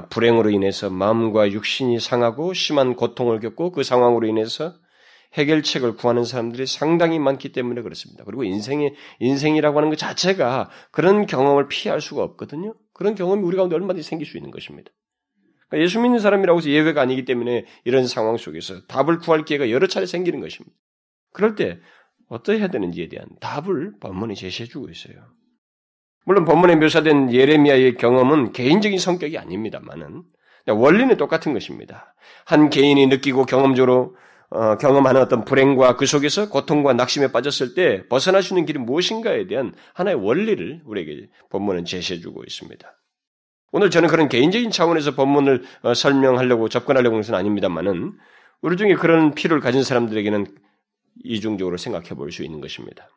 불행으로 0.08 0.48
인해서 0.48 0.88
마음과 0.88 1.52
육신이 1.52 2.00
상하고 2.00 2.54
심한 2.54 2.96
고통을 2.96 3.40
겪고 3.40 3.72
그 3.72 3.82
상황으로 3.82 4.26
인해서 4.26 4.74
해결책을 5.34 5.96
구하는 5.96 6.24
사람들이 6.24 6.66
상당히 6.66 7.18
많기 7.18 7.52
때문에 7.52 7.82
그렇습니다. 7.82 8.24
그리고 8.24 8.44
인생의 8.44 8.94
인생이라고 9.20 9.78
하는 9.78 9.90
것 9.90 9.96
자체가 9.96 10.70
그런 10.90 11.26
경험을 11.26 11.68
피할 11.68 12.00
수가 12.00 12.22
없거든요. 12.22 12.74
그런 12.92 13.14
경험이 13.14 13.42
우리 13.42 13.56
가운데 13.56 13.74
얼마든지 13.74 14.06
생길 14.06 14.26
수 14.26 14.36
있는 14.36 14.50
것입니다. 14.50 14.90
그러니까 15.68 15.84
예수 15.84 16.00
믿는 16.00 16.18
사람이라고 16.18 16.58
해서 16.58 16.68
예외가 16.68 17.00
아니기 17.00 17.24
때문에 17.24 17.64
이런 17.84 18.06
상황 18.06 18.36
속에서 18.36 18.86
답을 18.86 19.18
구할 19.18 19.44
기회가 19.44 19.70
여러 19.70 19.86
차례 19.86 20.04
생기는 20.06 20.40
것입니다. 20.40 20.76
그럴 21.32 21.54
때 21.54 21.78
어떻게 22.28 22.58
해야 22.58 22.68
되는지에 22.68 23.08
대한 23.08 23.26
답을 23.40 23.94
본문이 24.00 24.34
제시해 24.34 24.68
주고 24.68 24.90
있어요. 24.90 25.14
물론 26.24 26.44
본문에 26.44 26.76
묘사된 26.76 27.32
예레미야의 27.32 27.96
경험은 27.96 28.52
개인적인 28.52 28.98
성격이 28.98 29.38
아닙니다만은 29.38 30.22
원리는 30.68 31.16
똑같은 31.16 31.52
것입니다. 31.52 32.14
한 32.44 32.70
개인이 32.70 33.06
느끼고 33.06 33.46
경험적으로 33.46 34.16
어, 34.54 34.76
경험하는 34.76 35.20
어떤 35.20 35.44
불행과 35.46 35.96
그 35.96 36.04
속에서 36.04 36.50
고통과 36.50 36.92
낙심에 36.92 37.32
빠졌을 37.32 37.74
때 37.74 38.06
벗어날 38.08 38.42
수 38.42 38.52
있는 38.52 38.66
길이 38.66 38.78
무엇인가에 38.78 39.46
대한 39.46 39.74
하나의 39.94 40.16
원리를 40.16 40.82
우리에게 40.84 41.30
본문은 41.48 41.86
제시해주고 41.86 42.44
있습니다. 42.44 42.98
오늘 43.72 43.88
저는 43.88 44.10
그런 44.10 44.28
개인적인 44.28 44.70
차원에서 44.70 45.14
본문을 45.14 45.64
어, 45.82 45.94
설명하려고 45.94 46.68
접근하려고 46.68 47.14
하는 47.14 47.22
것은 47.22 47.34
아닙니다만은 47.34 48.12
우리 48.60 48.76
중에 48.76 48.94
그런 48.94 49.34
필요를 49.34 49.62
가진 49.62 49.82
사람들에게는 49.82 50.46
이중적으로 51.24 51.78
생각해 51.78 52.10
볼 52.10 52.30
수 52.30 52.44
있는 52.44 52.60
것입니다. 52.60 53.08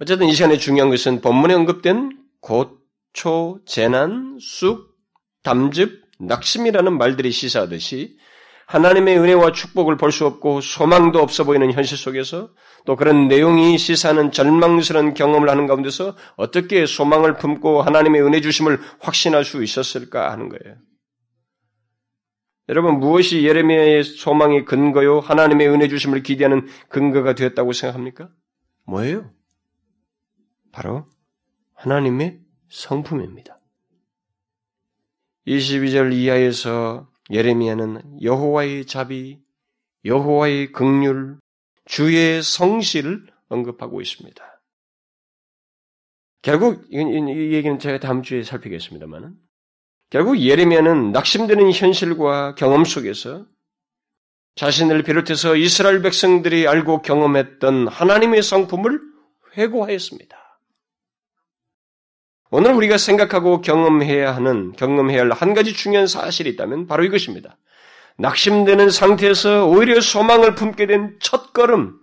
어쨌든 0.00 0.28
이 0.28 0.32
시간에 0.32 0.56
중요한 0.56 0.90
것은 0.90 1.20
본문에 1.20 1.52
언급된 1.54 2.16
고초, 2.40 3.60
재난, 3.66 4.38
쑥, 4.40 4.96
담즙, 5.42 6.00
낙심이라는 6.20 6.96
말들이 6.96 7.32
시사하듯이 7.32 8.16
하나님의 8.70 9.18
은혜와 9.18 9.50
축복을 9.50 9.96
볼 9.96 10.12
수 10.12 10.26
없고 10.26 10.60
소망도 10.60 11.18
없어 11.18 11.42
보이는 11.44 11.72
현실 11.72 11.98
속에서 11.98 12.50
또 12.86 12.94
그런 12.94 13.26
내용이 13.26 13.76
시사하는 13.78 14.30
절망스러운 14.30 15.14
경험을 15.14 15.48
하는 15.50 15.66
가운데서 15.66 16.16
어떻게 16.36 16.86
소망을 16.86 17.36
품고 17.36 17.82
하나님의 17.82 18.22
은혜 18.22 18.40
주심을 18.40 18.80
확신할 19.00 19.44
수 19.44 19.64
있었을까 19.64 20.30
하는 20.30 20.48
거예요. 20.48 20.76
여러분 22.68 23.00
무엇이 23.00 23.44
예레미야의 23.44 24.04
소망의 24.04 24.64
근거요 24.64 25.18
하나님의 25.18 25.68
은혜 25.68 25.88
주심을 25.88 26.22
기대하는 26.22 26.68
근거가 26.88 27.34
되었다고 27.34 27.72
생각합니까? 27.72 28.28
뭐예요? 28.86 29.28
바로 30.70 31.06
하나님의 31.74 32.38
성품입니다. 32.68 33.58
22절 35.48 36.12
이하에서 36.12 37.09
예레미야는 37.30 38.22
여호와의 38.22 38.86
자비, 38.86 39.40
여호와의 40.04 40.72
극률, 40.72 41.38
주의 41.84 42.42
성실을 42.42 43.26
언급하고 43.48 44.00
있습니다. 44.00 44.62
결국 46.42 46.84
이, 46.90 46.96
얘기는 46.96 47.78
제가 47.78 47.98
다음 48.00 48.22
주에 48.22 48.42
살피겠습니다만은 48.42 49.34
결국 50.08 50.40
예레미야는 50.40 51.12
낙심되는 51.12 51.72
현실과 51.72 52.54
경험 52.54 52.84
속에서 52.84 53.46
자신을 54.56 55.02
비롯해서 55.04 55.56
이스라엘 55.56 56.02
백성들이 56.02 56.66
알고 56.66 57.02
경험했던 57.02 57.88
하나님의 57.88 58.42
성품을 58.42 59.00
회고하였습니다. 59.56 60.39
오늘 62.50 62.72
우리가 62.74 62.98
생각하고 62.98 63.60
경험해야 63.60 64.34
하는, 64.34 64.72
경험해야 64.72 65.20
할 65.20 65.32
한 65.32 65.54
가지 65.54 65.72
중요한 65.72 66.06
사실이 66.06 66.50
있다면 66.50 66.86
바로 66.86 67.04
이것입니다. 67.04 67.56
낙심되는 68.18 68.90
상태에서 68.90 69.66
오히려 69.66 70.00
소망을 70.00 70.54
품게 70.54 70.86
된 70.86 71.18
첫 71.20 71.52
걸음, 71.52 71.98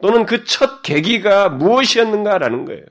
또는 0.00 0.26
그 0.26 0.44
첫 0.44 0.82
계기가 0.82 1.48
무엇이었는가라는 1.48 2.64
거예요. 2.66 2.84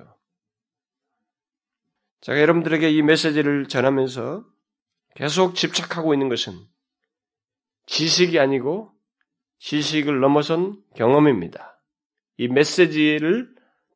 제가 2.22 2.42
여러분들에게 2.42 2.90
이 2.92 3.02
메시지를 3.02 3.68
전하면서 3.68 4.44
계속 5.16 5.56
집착하고 5.56 6.14
있는 6.14 6.30
것은 6.30 6.54
지식이 7.88 8.40
아니고 8.40 8.92
지식을 9.60 10.20
넘어선 10.20 10.78
경험입니다. 10.96 11.82
이 12.38 12.48
메시지를 12.48 13.50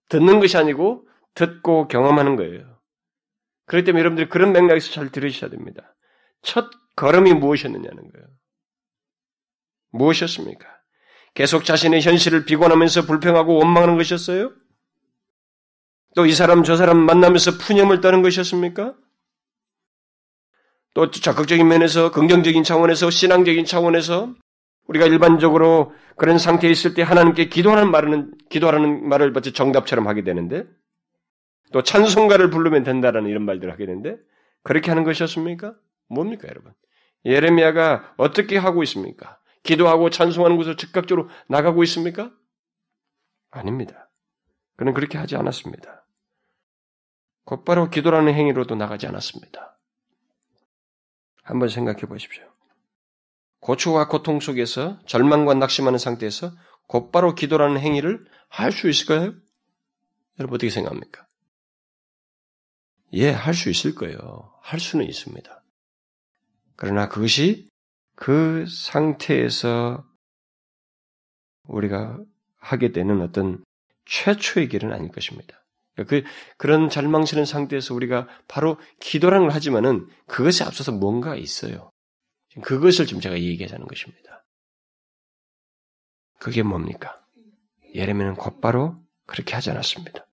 듣는 0.09 0.39
것이 0.39 0.57
아니고 0.57 1.07
듣고 1.35 1.87
경험하는 1.87 2.35
거예요. 2.35 2.79
그렇기 3.65 3.85
때문에 3.85 3.99
여러분들이 4.01 4.29
그런 4.29 4.51
맥락에서 4.51 4.91
잘 4.91 5.11
들으셔야 5.11 5.49
됩니다. 5.49 5.95
첫 6.41 6.69
걸음이 6.95 7.33
무엇이었느냐는 7.33 7.97
거예요. 8.11 8.27
무엇이었습니까? 9.91 10.67
계속 11.33 11.65
자신의 11.65 12.01
현실을 12.01 12.45
비관하면서 12.45 13.05
불평하고 13.05 13.55
원망하는 13.55 13.97
것이었어요? 13.97 14.51
또 16.15 16.25
이 16.27 16.33
사람 16.33 16.63
저 16.63 16.75
사람 16.75 16.97
만나면서 16.97 17.57
푸념을 17.57 18.01
떠는 18.01 18.21
것이었습니까? 18.21 18.93
또 20.93 21.09
적극적인 21.09 21.67
면에서 21.67 22.11
긍정적인 22.11 22.63
차원에서 22.63 23.09
신앙적인 23.09 23.65
차원에서 23.65 24.35
우리가 24.85 25.07
일반적으로 25.07 25.91
그런 26.17 26.37
상태에 26.37 26.69
있을 26.69 26.93
때 26.93 27.01
하나님께 27.01 27.49
기도하는 27.49 27.89
말은 27.89 28.31
기도하는 28.49 29.09
말을 29.09 29.31
마치 29.31 29.53
정답처럼 29.53 30.07
하게 30.07 30.23
되는데 30.23 30.65
또 31.73 31.81
찬송가를 31.83 32.49
부르면 32.49 32.83
된다라는 32.83 33.29
이런 33.29 33.43
말들을 33.43 33.73
하게 33.73 33.85
되는데 33.85 34.17
그렇게 34.61 34.91
하는 34.91 35.03
것이었습니까? 35.03 35.73
뭡니까, 36.07 36.47
여러분? 36.47 36.73
예레미야가 37.25 38.13
어떻게 38.17 38.57
하고 38.57 38.83
있습니까? 38.83 39.39
기도하고 39.63 40.09
찬송하는 40.09 40.55
곳을 40.55 40.77
즉각적으로 40.77 41.29
나가고 41.47 41.83
있습니까? 41.83 42.31
아닙니다. 43.49 44.09
그는 44.75 44.93
그렇게 44.93 45.17
하지 45.17 45.35
않았습니다. 45.35 46.05
곧바로 47.45 47.89
기도라는 47.89 48.33
행위로도 48.33 48.75
나가지 48.75 49.07
않았습니다. 49.07 49.77
한번 51.43 51.69
생각해 51.69 52.01
보십시오. 52.01 52.43
고초와 53.59 54.07
고통 54.07 54.39
속에서 54.39 54.99
절망과 55.05 55.55
낙심하는 55.55 55.97
상태에서 55.99 56.51
곧바로 56.87 57.33
기도라는 57.35 57.79
행위를 57.79 58.25
할 58.49 58.71
수 58.71 58.89
있을까요? 58.89 59.33
여러분 60.39 60.55
어떻게 60.55 60.69
생각합니까? 60.69 61.25
예, 63.13 63.29
할 63.29 63.53
수 63.53 63.69
있을 63.69 63.95
거예요. 63.95 64.53
할 64.61 64.79
수는 64.79 65.05
있습니다. 65.05 65.63
그러나 66.75 67.07
그것이 67.09 67.67
그 68.15 68.65
상태에서 68.67 70.03
우리가 71.67 72.19
하게 72.57 72.91
되는 72.91 73.21
어떤 73.21 73.63
최초의 74.05 74.69
길은 74.69 74.91
아닐 74.91 75.11
것입니다. 75.11 75.63
그, 76.07 76.23
그런 76.57 76.89
절망스러운 76.89 77.45
상태에서 77.45 77.93
우리가 77.93 78.27
바로 78.47 78.79
기도라는 78.99 79.47
걸 79.47 79.55
하지만은 79.55 80.07
그것에 80.27 80.63
앞서서 80.63 80.91
뭔가 80.91 81.35
있어요. 81.35 81.91
그것을 82.63 83.05
지금 83.05 83.21
제가 83.21 83.39
얘기하자는 83.39 83.85
것입니다. 83.87 84.43
그게 86.39 86.63
뭡니까? 86.63 87.23
예레미야는 87.93 88.35
곧바로 88.35 89.01
그렇게 89.27 89.53
하지 89.53 89.69
않았습니다. 89.69 90.25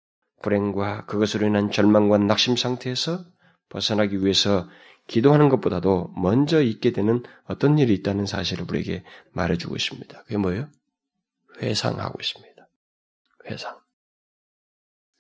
불행과 0.43 1.05
그것으로 1.07 1.47
인한 1.47 1.71
절망과 1.71 2.19
낙심 2.19 2.57
상태에서 2.57 3.25
벗어나기 3.69 4.23
위해서 4.25 4.69
기도하는 5.07 5.49
것보다도 5.49 6.13
먼저 6.17 6.63
있게 6.63 6.93
되는 6.93 7.23
어떤 7.45 7.79
일이 7.79 7.95
있다는 7.95 8.27
사실을 8.27 8.65
우리에게 8.69 9.05
말해주고 9.33 9.77
있습니다. 9.77 10.23
그게 10.23 10.37
뭐예요? 10.37 10.69
회상하고 11.61 12.19
있습니다. 12.21 12.69
회상. 13.47 13.79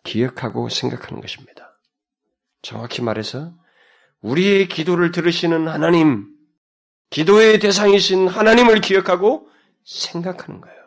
기억하고 0.05 0.69
생각하는 0.69 1.21
것입니다. 1.21 1.75
정확히 2.63 3.03
말해서 3.03 3.55
우리의 4.21 4.69
기도를 4.69 5.13
들으시는 5.13 5.69
하나님, 5.69 6.29
기도의 7.11 7.59
대상이신 7.59 8.29
하나님을 8.29 8.81
기억하고 8.81 9.49
생각하는 9.85 10.61
거예요. 10.61 10.80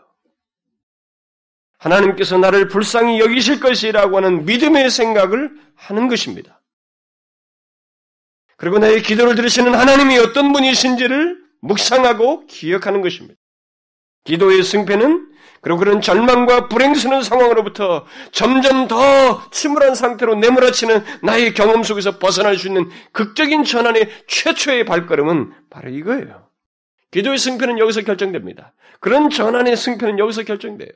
하나님께서 1.83 2.37
나를 2.37 2.67
불쌍히 2.69 3.19
여기실 3.19 3.59
것이라고 3.59 4.17
하는 4.17 4.45
믿음의 4.45 4.89
생각을 4.89 5.51
하는 5.75 6.07
것입니다. 6.07 6.61
그리고 8.55 8.79
나의 8.79 9.01
기도를 9.01 9.35
들으시는 9.35 9.75
하나님이 9.75 10.17
어떤 10.19 10.53
분이신지를 10.53 11.43
묵상하고 11.61 12.45
기억하는 12.47 13.01
것입니다. 13.01 13.39
기도의 14.23 14.63
승패는 14.63 15.31
그리고 15.61 15.79
그런 15.79 16.01
절망과 16.01 16.67
불행스러운 16.67 17.23
상황으로부터 17.23 18.05
점점 18.31 18.87
더 18.87 19.49
침울한 19.51 19.95
상태로 19.95 20.35
내몰아치는 20.35 21.03
나의 21.23 21.53
경험 21.53 21.83
속에서 21.83 22.19
벗어날 22.19 22.57
수 22.57 22.67
있는 22.67 22.89
극적인 23.13 23.63
전환의 23.63 24.09
최초의 24.27 24.85
발걸음은 24.85 25.53
바로 25.69 25.89
이거예요. 25.89 26.49
기도의 27.11 27.37
승패는 27.37 27.79
여기서 27.79 28.01
결정됩니다. 28.01 28.73
그런 28.99 29.29
전환의 29.29 29.77
승패는 29.77 30.19
여기서 30.19 30.43
결정돼요. 30.43 30.91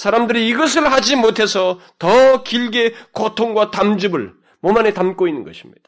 사람들이 0.00 0.48
이것을 0.48 0.90
하지 0.90 1.14
못해서 1.14 1.78
더 1.98 2.42
길게 2.42 2.94
고통과 3.12 3.70
담즙을 3.70 4.32
몸 4.60 4.78
안에 4.78 4.94
담고 4.94 5.28
있는 5.28 5.44
것입니다. 5.44 5.82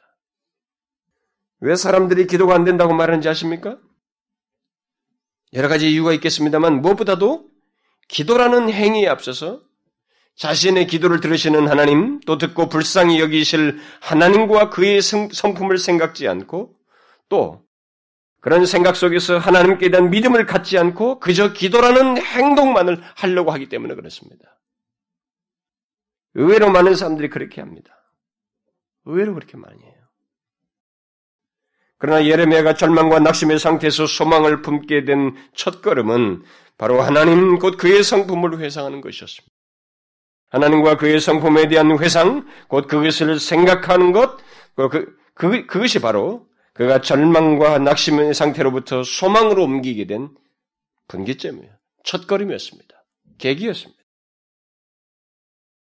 왜 1.61 1.75
사람들이 1.77 2.27
기도가 2.27 2.55
안 2.55 2.65
된다고 2.65 2.93
말하는지 2.93 3.31
아십니까? 3.31 3.79
여러 5.55 5.69
가지 5.69 5.91
이유가 5.91 6.13
있겠습니다만 6.13 6.83
무엇보다도 6.83 7.47
기도라는 8.09 8.71
행위에 8.71 9.09
앞서서 9.09 9.63
자신의 10.37 10.89
기도를 10.89 11.21
들으시는 11.21 11.67
하나님, 11.69 12.21
또 12.27 12.37
듣고 12.37 12.69
불쌍히 12.69 13.19
여기실 13.19 13.79
하나님과 14.03 14.69
그의 14.69 15.01
성품을 15.01 15.79
생각지 15.79 16.29
않고 16.29 16.75
또 17.31 17.65
그런 18.43 18.67
생각 18.67 18.97
속에서 18.97 19.39
하나님께 19.39 19.89
대한 19.89 20.11
믿음을 20.11 20.47
갖지 20.47 20.77
않고 20.77 21.21
그저 21.21 21.53
기도라는 21.53 22.19
행동만을 22.19 23.01
하려고 23.15 23.53
하기 23.53 23.69
때문에 23.69 23.95
그렇습니다. 23.95 24.59
의외로 26.35 26.69
많은 26.71 26.97
사람들이 26.97 27.31
그렇게 27.31 27.61
합니다. 27.61 27.95
의외로 29.05 29.35
그렇게 29.35 29.57
많이 29.57 29.81
해요. 29.85 29.95
그러나 31.99 32.27
예레미야가 32.27 32.75
절망과 32.75 33.21
낙심의 33.21 33.61
상태에서 33.61 34.07
소망을 34.07 34.61
품게 34.61 35.05
된 35.05 35.37
첫걸음은 35.55 36.43
바로 36.77 37.01
하나님 37.01 37.61
곧 37.61 37.77
그의 37.77 38.03
성품을 38.03 38.59
회상하는 38.59 39.01
것이었습니다. 39.03 39.55
하나님과 40.49 40.97
그의 40.97 41.21
성품에 41.21 41.69
대한 41.69 41.97
회상, 42.01 42.45
곧 42.67 42.89
그것을 42.89 43.39
생각하는 43.39 44.11
것, 44.11 44.37
그, 44.75 45.17
그, 45.35 45.67
그것이 45.67 46.01
바로 46.01 46.49
그가 46.75 47.01
절망과 47.01 47.79
낙심의 47.79 48.35
상태로부터 48.35 49.03
소망으로 49.03 49.65
옮기게 49.65 50.07
된 50.07 50.31
분기점이에요. 51.09 51.71
첫걸음이었습니다. 52.05 53.05
계기였습니다. 53.39 54.03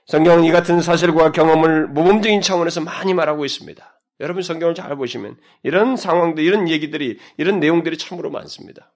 성경은 0.07 0.45
이 0.45 0.51
같은 0.51 0.81
사실과 0.81 1.33
경험을 1.33 1.89
모범적인 1.89 2.41
차원에서 2.41 2.81
많이 2.81 3.15
말하고 3.15 3.45
있습니다. 3.45 4.01
여러분 4.21 4.43
성경을 4.43 4.75
잘 4.75 4.95
보시면 4.97 5.37
이런 5.63 5.97
상황들, 5.97 6.43
이런 6.43 6.69
얘기들이, 6.69 7.19
이런 7.37 7.61
내용들이 7.61 7.99
참으로 7.99 8.31
많습니다. 8.31 8.95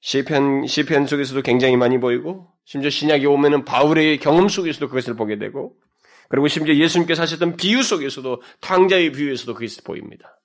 시편 0.00 0.66
시편 0.66 1.06
속에서도 1.06 1.42
굉장히 1.42 1.76
많이 1.76 1.98
보이고 1.98 2.48
심지어 2.64 2.90
신약에 2.90 3.26
오면은 3.26 3.64
바울의 3.64 4.18
경험 4.18 4.48
속에서도 4.48 4.88
그것을 4.88 5.16
보게 5.16 5.38
되고 5.38 5.76
그리고 6.28 6.48
심지어 6.48 6.74
예수님께서 6.74 7.22
하셨던 7.22 7.56
비유 7.56 7.82
속에서도 7.82 8.42
탕자의 8.60 9.12
비유에서도 9.12 9.54
그것이 9.54 9.82
보입니다. 9.82 10.38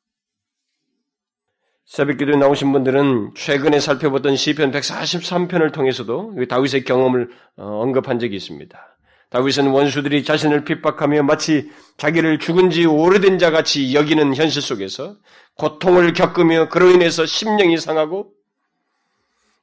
새벽 1.86 2.18
기도에 2.18 2.38
나오신 2.38 2.72
분들은 2.72 3.34
최근에 3.36 3.80
살펴봤던 3.80 4.36
시편 4.36 4.72
143편을 4.72 5.74
통해서도 5.74 6.34
다윗의 6.50 6.86
경험을 6.86 7.30
어, 7.58 7.82
언급한 7.82 8.20
적이 8.20 8.38
있습니다. 8.38 8.98
다윗은 9.30 9.68
원수들이 9.68 10.24
자신을 10.24 10.64
핍박하며 10.64 11.24
마치 11.24 11.70
자기를 11.98 12.40
죽은 12.40 12.70
지 12.70 12.86
오래된 12.86 13.40
자 13.40 13.52
같이 13.52 13.94
여기는 13.94 14.36
현실 14.36 14.62
속에서 14.62 15.18
고통을 15.56 16.14
겪으며 16.14 16.70
그로 16.70 16.90
인해서 16.92 17.26
심령이 17.26 17.78
상하고 17.78 18.32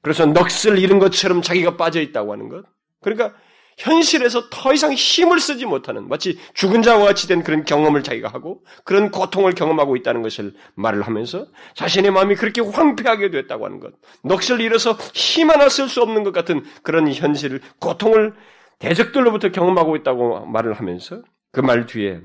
그래서 0.02 0.26
넋을 0.26 0.78
잃은 0.78 0.98
것처럼 0.98 1.40
자기가 1.40 1.76
빠져 1.76 2.00
있다고 2.00 2.32
하는 2.32 2.48
것. 2.48 2.64
그러니까 3.00 3.34
현실에서 3.80 4.50
더 4.50 4.72
이상 4.72 4.92
힘을 4.92 5.40
쓰지 5.40 5.64
못하는 5.64 6.08
마치 6.08 6.38
죽은 6.54 6.82
자와 6.82 7.04
같이 7.04 7.26
된 7.28 7.42
그런 7.42 7.64
경험을 7.64 8.02
자기가 8.02 8.28
하고 8.28 8.62
그런 8.84 9.10
고통을 9.10 9.54
경험하고 9.54 9.96
있다는 9.96 10.22
것을 10.22 10.54
말을 10.74 11.02
하면서 11.02 11.46
자신의 11.74 12.10
마음이 12.10 12.34
그렇게 12.36 12.60
황폐하게 12.60 13.30
됐다고 13.30 13.64
하는 13.64 13.80
것. 13.80 13.92
넋을 14.22 14.60
잃어서 14.60 14.92
힘 15.14 15.50
하나 15.50 15.68
쓸 15.68 15.88
수 15.88 16.02
없는 16.02 16.24
것 16.24 16.32
같은 16.32 16.64
그런 16.82 17.12
현실을 17.12 17.60
고통을 17.80 18.34
대적들로부터 18.78 19.50
경험하고 19.50 19.96
있다고 19.96 20.46
말을 20.46 20.74
하면서 20.74 21.22
그 21.52 21.60
말 21.60 21.86
뒤에 21.86 22.20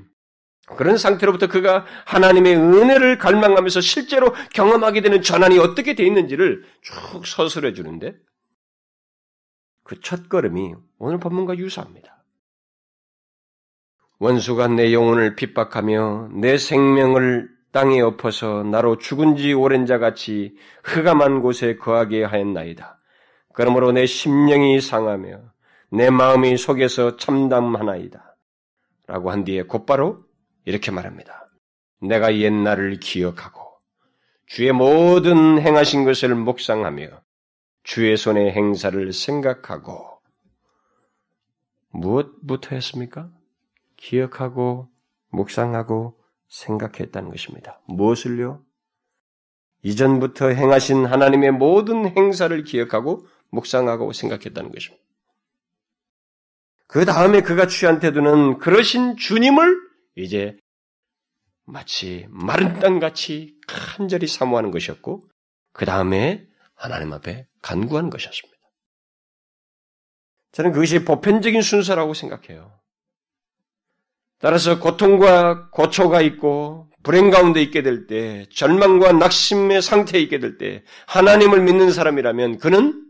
그런 0.76 0.98
상태로부터 0.98 1.46
그가 1.46 1.84
하나님의 2.04 2.56
은혜를 2.56 3.18
갈망하면서 3.18 3.80
실제로 3.80 4.34
경험하게 4.52 5.00
되는 5.00 5.22
전환이 5.22 5.58
어떻게 5.58 5.94
돼 5.94 6.04
있는지를 6.04 6.64
쭉 6.82 7.26
서술해 7.26 7.72
주는데 7.72 8.14
그 9.86 10.00
첫 10.00 10.28
걸음이 10.28 10.74
오늘 10.98 11.18
본문과 11.18 11.56
유사합니다. 11.58 12.24
원수가 14.18 14.68
내 14.68 14.92
영혼을 14.92 15.36
핍박하며 15.36 16.30
내 16.40 16.58
생명을 16.58 17.48
땅에 17.70 18.00
엎어서 18.00 18.62
나로 18.64 18.98
죽은 18.98 19.36
지 19.36 19.52
오랜 19.52 19.86
자 19.86 19.98
같이 19.98 20.56
흑암한 20.84 21.40
곳에 21.40 21.76
거하게 21.76 22.24
하였나이다. 22.24 22.98
그러므로 23.52 23.92
내 23.92 24.06
심령이 24.06 24.80
상하며 24.80 25.42
내 25.92 26.10
마음이 26.10 26.56
속에서 26.56 27.16
참담하나이다. 27.16 28.36
라고 29.06 29.30
한 29.30 29.44
뒤에 29.44 29.62
곧바로 29.62 30.18
이렇게 30.64 30.90
말합니다. 30.90 31.46
내가 32.00 32.36
옛날을 32.36 32.98
기억하고 32.98 33.62
주의 34.46 34.72
모든 34.72 35.60
행하신 35.60 36.04
것을 36.04 36.34
묵상하며 36.34 37.25
주의 37.86 38.16
손의 38.16 38.50
행사를 38.50 39.12
생각하고 39.12 40.20
무엇부터 41.90 42.74
했습니까? 42.74 43.30
기억하고 43.96 44.88
묵상하고 45.28 46.18
생각했다는 46.48 47.30
것입니다. 47.30 47.80
무엇을요? 47.86 48.64
이전부터 49.82 50.48
행하신 50.48 51.06
하나님의 51.06 51.52
모든 51.52 52.08
행사를 52.16 52.64
기억하고 52.64 53.24
묵상하고 53.50 54.12
생각했다는 54.12 54.72
것입니다. 54.72 55.04
그 56.88 57.04
다음에 57.04 57.40
그가 57.40 57.68
취한 57.68 58.00
태도는 58.00 58.58
그러신 58.58 59.16
주님을 59.16 59.76
이제 60.16 60.56
마치 61.64 62.26
마른 62.30 62.80
땅같이 62.80 63.56
간절히 63.68 64.26
사모하는 64.26 64.72
것이었고, 64.72 65.22
그 65.72 65.84
다음에 65.84 66.48
하나님 66.76 67.12
앞에 67.12 67.46
간구하는 67.62 68.10
것이었습니다. 68.10 68.56
저는 70.52 70.72
그것이 70.72 71.04
보편적인 71.04 71.60
순서라고 71.60 72.14
생각해요. 72.14 72.78
따라서 74.38 74.78
고통과 74.78 75.70
고초가 75.70 76.20
있고 76.22 76.90
불행 77.02 77.30
가운데 77.30 77.62
있게 77.62 77.82
될 77.82 78.06
때, 78.06 78.46
절망과 78.52 79.12
낙심의 79.12 79.80
상태에 79.80 80.20
있게 80.20 80.38
될 80.38 80.58
때, 80.58 80.82
하나님을 81.06 81.62
믿는 81.62 81.92
사람이라면 81.92 82.58
그는 82.58 83.04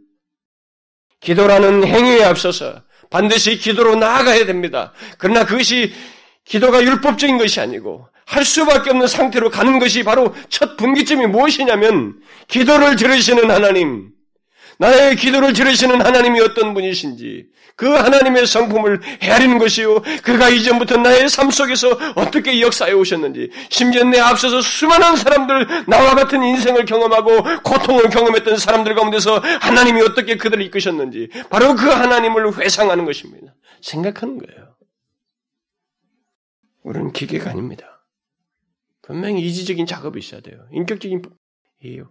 기도라는 1.20 1.84
행위에 1.84 2.22
앞서서 2.22 2.82
반드시 3.10 3.56
기도로 3.58 3.96
나아가야 3.96 4.44
됩니다. 4.46 4.92
그러나 5.18 5.46
그것이 5.46 5.92
기도가 6.46 6.82
율법적인 6.82 7.38
것이 7.38 7.60
아니고 7.60 8.08
할 8.24 8.44
수밖에 8.44 8.90
없는 8.90 9.06
상태로 9.06 9.50
가는 9.50 9.78
것이 9.78 10.02
바로 10.02 10.34
첫 10.48 10.76
분기점이 10.76 11.26
무엇이냐면 11.26 12.14
기도를 12.48 12.96
들으시는 12.96 13.50
하나님, 13.50 14.10
나의 14.78 15.16
기도를 15.16 15.52
들으시는 15.52 16.00
하나님이 16.00 16.40
어떤 16.40 16.74
분이신지, 16.74 17.46
그 17.76 17.88
하나님의 17.88 18.46
성품을 18.46 19.00
헤아리는 19.22 19.58
것이요. 19.58 20.00
그가 20.22 20.48
이전부터 20.48 20.96
나의 20.96 21.28
삶 21.28 21.50
속에서 21.50 21.90
어떻게 22.14 22.60
역사해 22.60 22.92
오셨는지, 22.92 23.50
심지어 23.68 24.02
내 24.04 24.18
앞서서 24.18 24.60
수많은 24.60 25.16
사람들, 25.16 25.84
나와 25.86 26.14
같은 26.14 26.42
인생을 26.42 26.84
경험하고 26.84 27.42
고통을 27.62 28.10
경험했던 28.10 28.56
사람들 28.56 28.94
가운데서 28.94 29.38
하나님이 29.60 30.02
어떻게 30.02 30.36
그들을 30.36 30.64
이끄셨는지, 30.64 31.28
바로 31.48 31.74
그 31.74 31.86
하나님을 31.86 32.58
회상하는 32.58 33.04
것입니다. 33.04 33.54
생각하는 33.82 34.38
거예요. 34.38 34.65
우리는 36.86 37.12
기계가 37.12 37.50
아닙니다. 37.50 38.04
분명히 39.02 39.44
이지적인 39.44 39.86
작업이 39.86 40.20
있어야 40.20 40.40
돼요. 40.40 40.68
인격적인 40.70 41.20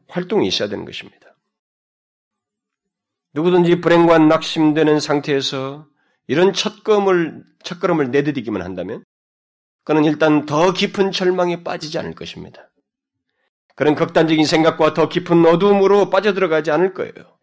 활동이 0.09 0.47
있어야 0.47 0.67
되는 0.67 0.83
것입니다. 0.83 1.37
누구든지 3.33 3.79
불행과 3.79 4.17
낙심되는 4.17 4.99
상태에서 4.99 5.87
이런 6.27 6.51
첫걸음을, 6.51 7.45
첫걸음을 7.63 8.11
내디디기만 8.11 8.61
한다면 8.61 9.05
그는 9.85 10.03
일단 10.03 10.45
더 10.45 10.73
깊은 10.73 11.11
절망에 11.11 11.63
빠지지 11.63 11.97
않을 11.97 12.13
것입니다. 12.13 12.69
그런 13.75 13.95
극단적인 13.95 14.45
생각과 14.45 14.93
더 14.93 15.07
깊은 15.07 15.45
어두움으로 15.45 16.09
빠져들어가지 16.09 16.71
않을 16.71 16.93
거예요. 16.93 17.37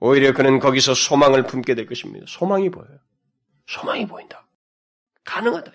오히려 0.00 0.34
그는 0.34 0.58
거기서 0.58 0.92
소망을 0.92 1.44
품게 1.44 1.74
될 1.74 1.86
것입니다. 1.86 2.26
소망이 2.28 2.70
보여요. 2.70 2.98
소망이 3.66 4.06
보인다. 4.06 4.46
가능하다. 5.24 5.72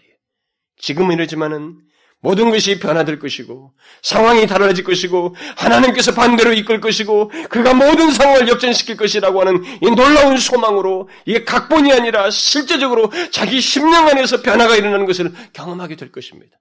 지금은 0.79 1.15
이러지만은 1.15 1.79
모든 2.21 2.49
것이 2.49 2.79
변화될 2.79 3.19
것이고 3.19 3.73
상황이 4.01 4.45
달라질 4.45 4.83
것이고 4.83 5.35
하나님께서 5.55 6.13
반대로 6.13 6.51
이끌 6.51 6.81
것이고 6.81 7.31
그가 7.49 7.73
모든 7.73 8.11
상황을 8.11 8.49
역전시킬 8.49 8.97
것이라고 8.97 9.39
하는 9.39 9.63
이 9.81 9.89
놀라운 9.91 10.37
소망으로 10.37 11.07
이게 11.25 11.45
각본이 11.45 11.93
아니라 11.93 12.29
실제적으로 12.29 13.09
자기 13.31 13.61
심령 13.61 14.07
안에서 14.09 14.41
변화가 14.41 14.75
일어나는 14.75 15.05
것을 15.05 15.31
경험하게 15.53 15.95
될 15.95 16.11
것입니다. 16.11 16.57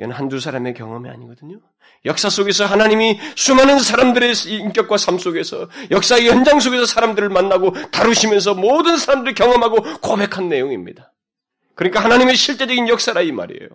이건 0.00 0.12
한두 0.12 0.40
사람의 0.40 0.74
경험이 0.74 1.08
아니거든요. 1.10 1.58
역사 2.04 2.28
속에서 2.28 2.66
하나님이 2.66 3.18
수많은 3.36 3.78
사람들의 3.80 4.34
인격과 4.46 4.96
삶 4.96 5.18
속에서 5.18 5.68
역사의 5.90 6.28
현장 6.28 6.60
속에서 6.60 6.86
사람들을 6.86 7.28
만나고 7.28 7.72
다루시면서 7.90 8.54
모든 8.54 8.96
사람들이 8.96 9.34
경험하고 9.34 10.00
고백한 10.00 10.48
내용입니다. 10.48 11.12
그러니까 11.78 12.02
하나님의 12.02 12.34
실제적인 12.34 12.88
역사라 12.88 13.20
이 13.22 13.30
말이에요. 13.30 13.68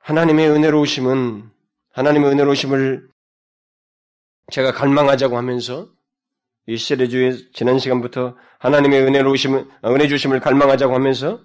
하나님의 0.00 0.50
은혜로우심은 0.50 1.48
하나님의 1.92 2.30
은혜로우심을 2.30 3.08
제가 4.52 4.72
갈망하자고 4.72 5.38
하면서 5.38 5.88
이 6.66 6.76
시리즈의 6.76 7.48
지난 7.54 7.78
시간부터 7.78 8.36
하나님의 8.58 9.00
은혜로우심을 9.00 9.66
은혜 9.86 10.06
주심을 10.06 10.40
갈망하자고 10.40 10.94
하면서 10.94 11.40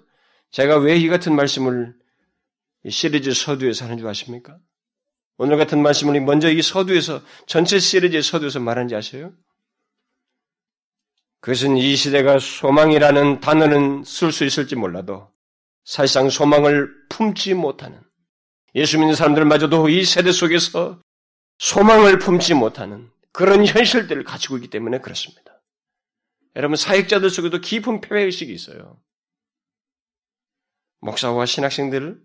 제가 0.50 0.76
왜 0.76 0.98
이 0.98 1.08
같은 1.08 1.34
말씀을 1.34 1.94
이 2.84 2.90
시리즈 2.90 3.32
서두에서 3.32 3.86
하는 3.86 3.96
줄 3.96 4.08
아십니까? 4.08 4.58
오늘 5.38 5.56
같은 5.56 5.80
말씀을 5.82 6.20
먼저 6.20 6.50
이 6.50 6.60
서두에서 6.60 7.22
전체 7.46 7.78
시리즈의 7.78 8.22
서두에서 8.22 8.60
말하는지 8.60 8.94
아세요? 8.94 9.32
그것은 11.40 11.76
이 11.76 11.96
시대가 11.96 12.38
소망이라는 12.38 13.40
단어는 13.40 14.04
쓸 14.04 14.30
수 14.30 14.44
있을지 14.44 14.76
몰라도 14.76 15.30
사실상 15.84 16.28
소망을 16.28 16.90
품지 17.08 17.54
못하는 17.54 18.00
예수 18.74 18.98
믿는 18.98 19.14
사람들마저도 19.14 19.88
이 19.88 20.04
세대 20.04 20.32
속에서 20.32 21.00
소망을 21.58 22.18
품지 22.18 22.54
못하는 22.54 23.10
그런 23.32 23.66
현실들을 23.66 24.22
가지고 24.24 24.56
있기 24.56 24.68
때문에 24.68 25.00
그렇습니다. 25.00 25.62
여러분 26.56 26.76
사역자들 26.76 27.30
속에도 27.30 27.60
깊은 27.60 28.00
패배의식이 28.00 28.52
있어요. 28.52 29.00
목사와 31.00 31.46
신학생들 31.46 32.20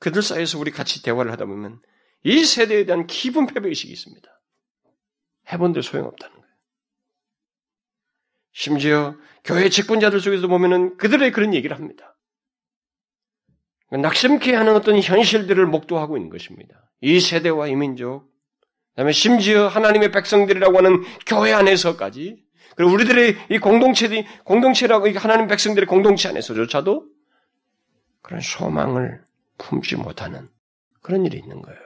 그들 0.00 0.22
사이에서 0.22 0.58
우리 0.58 0.70
같이 0.70 1.02
대화를 1.02 1.32
하다 1.32 1.44
보면 1.44 1.82
이 2.24 2.44
세대에 2.44 2.84
대한 2.84 3.06
깊은 3.06 3.46
패배의식이 3.46 3.92
있습니다. 3.92 4.28
해본들 5.52 5.82
소용없다는 5.82 6.32
거예요. 6.32 6.37
심지어 8.58 9.14
교회 9.44 9.68
직분자들 9.68 10.20
속에서 10.20 10.48
보면은 10.48 10.96
그들의 10.96 11.30
그런 11.30 11.54
얘기를 11.54 11.76
합니다. 11.76 12.16
낙심케 13.92 14.52
하는 14.52 14.74
어떤 14.74 15.00
현실들을 15.00 15.64
목도하고 15.64 16.16
있는 16.16 16.28
것입니다. 16.28 16.90
이 17.00 17.20
세대와 17.20 17.68
이 17.68 17.76
민족, 17.76 18.28
그다음에 18.90 19.12
심지어 19.12 19.68
하나님의 19.68 20.10
백성들이라고 20.10 20.76
하는 20.76 21.04
교회 21.24 21.52
안에서까지, 21.52 22.44
그리고 22.74 22.92
우리들의 22.94 23.36
이 23.48 23.58
공동체들이 23.58 24.26
공동체라고 24.42 25.08
하나님 25.10 25.46
백성들의 25.46 25.86
공동체 25.86 26.28
안에서조차도 26.28 27.06
그런 28.22 28.40
소망을 28.40 29.22
품지 29.56 29.94
못하는 29.94 30.48
그런 31.00 31.24
일이 31.24 31.38
있는 31.38 31.62
거예요. 31.62 31.80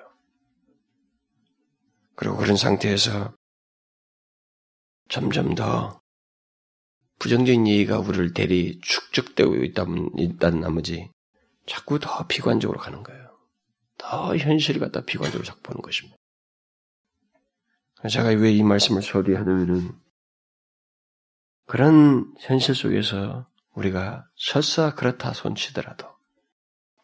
그리고 2.17 2.39
그런 2.39 2.57
상태에서 2.57 3.35
점점 5.11 5.55
더 5.55 6.02
부정적인 7.23 7.69
얘기가 7.69 8.01
우리를 8.01 8.35
대리 8.35 8.81
축적되고 8.81 9.55
있다는, 9.55 10.11
있다는 10.19 10.61
나머지 10.61 11.09
자꾸 11.67 12.01
더 12.01 12.27
비관적으로 12.27 12.81
가는 12.81 13.05
거예요. 13.05 13.39
더 13.97 14.37
현실을 14.37 14.81
갖다 14.81 15.03
비관적으로 15.03 15.45
자꾸 15.45 15.63
보는 15.63 15.83
것입니다. 15.83 16.17
제가 18.11 18.31
왜 18.31 18.51
이 18.53 18.65
말씀을 18.65 19.03
소리하냐면은 19.03 19.93
그런 21.69 22.35
현실 22.41 22.75
속에서 22.75 23.47
우리가 23.75 24.27
설사 24.35 24.93
그렇다 24.97 25.33
손치더라도 25.33 26.09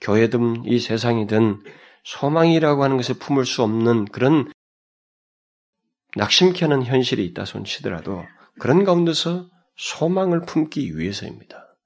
교회든 0.01 0.65
이 0.65 0.81
세상이든 0.81 1.63
소망이라고 2.03 2.83
하는 2.83 2.97
것을 2.97 3.21
품을 3.21 3.47
수 3.47 3.63
없는 3.63 4.07
그런 4.07 4.51
낙심케 6.17 6.65
하는 6.65 6.83
현실이 6.83 7.25
있다 7.27 7.45
손치더라도 7.45 8.27
그런 8.59 8.83
가운데서 8.83 9.49
소망을 9.79 10.41
품기 10.41 10.99
위해서입니다. 10.99 11.77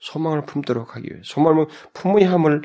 소망을 0.00 0.46
품도록 0.46 0.96
하기 0.96 1.10
위해 1.10 1.20
소망을 1.24 1.66
품어야 1.92 2.32
함을 2.32 2.62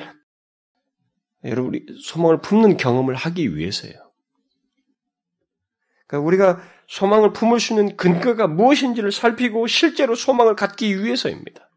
여러분 1.43 1.85
소망을 2.01 2.39
품는 2.39 2.77
경험을 2.77 3.15
하기 3.15 3.55
위해서예요. 3.55 3.95
그러니까 6.07 6.25
우리가 6.27 6.61
소망을 6.87 7.33
품을 7.33 7.59
수 7.59 7.73
있는 7.73 7.97
근거가 7.97 8.47
무엇인지를 8.47 9.11
살피고 9.11 9.67
실제로 9.67 10.15
소망을 10.15 10.55
갖기 10.55 11.03
위해서입니다. 11.03 11.69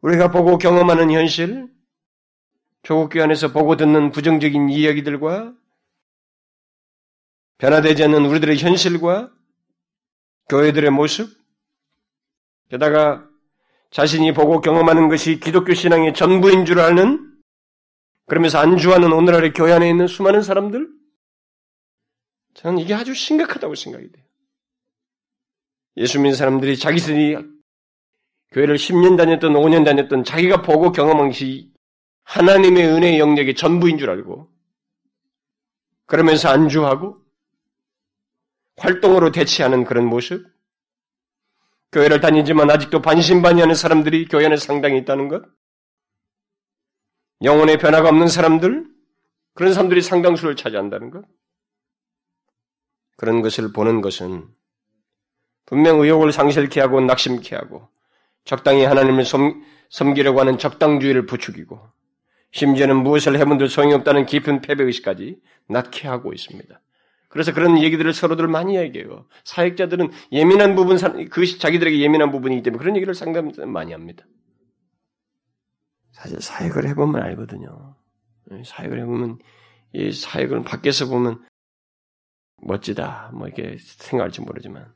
우리가 0.00 0.30
보고 0.30 0.58
경험하는 0.58 1.10
현실, 1.10 1.66
조국교 2.82 3.22
안에서 3.22 3.52
보고 3.52 3.76
듣는 3.76 4.12
부정적인 4.12 4.68
이야기들과 4.68 5.54
변화되지 7.58 8.04
않는 8.04 8.26
우리들의 8.26 8.58
현실과 8.58 9.32
교회들의 10.48 10.90
모습, 10.90 11.30
게다가 12.70 13.28
자신이 13.90 14.32
보고 14.32 14.60
경험하는 14.60 15.08
것이 15.08 15.38
기독교 15.38 15.72
신앙의 15.72 16.14
전부인 16.14 16.64
줄 16.64 16.80
아는 16.80 17.32
그러면서 18.26 18.58
안주하는 18.58 19.12
오늘날의 19.12 19.52
교회 19.52 19.72
안에 19.72 19.88
있는 19.88 20.06
수많은 20.06 20.42
사람들 20.42 20.88
저는 22.54 22.78
이게 22.78 22.94
아주 22.94 23.14
심각하다고 23.14 23.74
생각이 23.74 24.10
돼요. 24.10 24.24
예수 25.96 26.18
믿는 26.18 26.34
사람들이 26.34 26.76
자기들이 26.76 27.36
교회를 28.52 28.76
10년 28.76 29.16
다녔던 29.16 29.52
5년 29.52 29.84
다녔던 29.84 30.24
자기가 30.24 30.62
보고 30.62 30.92
경험한 30.92 31.28
것이 31.28 31.72
하나님의 32.24 32.86
은혜의 32.86 33.18
영역의 33.18 33.54
전부인 33.54 33.98
줄 33.98 34.10
알고 34.10 34.48
그러면서 36.06 36.48
안주하고 36.48 37.23
활동으로 38.76 39.30
대치하는 39.32 39.84
그런 39.84 40.06
모습 40.06 40.46
교회를 41.92 42.20
다니지만 42.20 42.70
아직도 42.70 43.02
반신반의하는 43.02 43.74
사람들이 43.74 44.26
교회 44.26 44.46
안에 44.46 44.56
상당히 44.56 44.98
있다는 44.98 45.28
것? 45.28 45.44
영혼의 47.42 47.78
변화가 47.78 48.08
없는 48.08 48.26
사람들? 48.26 48.86
그런 49.54 49.72
사람들이 49.72 50.02
상당수를 50.02 50.56
차지한다는 50.56 51.10
것? 51.10 51.24
그런 53.16 53.42
것을 53.42 53.72
보는 53.72 54.00
것은 54.00 54.48
분명 55.66 56.00
의욕을 56.00 56.32
상실케 56.32 56.80
하고 56.80 57.00
낙심케 57.00 57.54
하고 57.54 57.88
적당히 58.44 58.84
하나님을 58.84 59.24
섬, 59.24 59.64
섬기려고 59.88 60.40
하는 60.40 60.58
적당주의를 60.58 61.26
부추기고 61.26 61.80
심지어는 62.50 62.96
무엇을 62.96 63.38
해본들 63.38 63.68
소용이 63.68 63.94
없다는 63.94 64.26
깊은 64.26 64.60
패배의식까지 64.62 65.40
낳게 65.68 66.08
하고 66.08 66.32
있습니다. 66.32 66.80
그래서 67.34 67.52
그런 67.52 67.82
얘기들을 67.82 68.14
서로들 68.14 68.46
많이 68.46 68.76
얘기해요. 68.76 69.26
사역자들은 69.42 70.12
예민한 70.30 70.76
부분, 70.76 70.96
그것이 70.96 71.58
자기들에게 71.58 71.98
예민한 71.98 72.30
부분이기 72.30 72.62
때문에 72.62 72.78
그런 72.78 72.94
얘기를 72.96 73.12
상담 73.12 73.50
많이 73.66 73.90
합니다. 73.90 74.24
사실 76.12 76.40
사역을 76.40 76.88
해보면 76.90 77.20
알거든요. 77.20 77.96
사역을 78.64 79.00
해보면, 79.00 79.38
이 79.94 80.12
사역을 80.12 80.62
밖에서 80.62 81.06
보면 81.06 81.44
멋지다, 82.62 83.32
뭐 83.34 83.48
이렇게 83.48 83.78
생각할지 83.80 84.40
모르지만, 84.40 84.94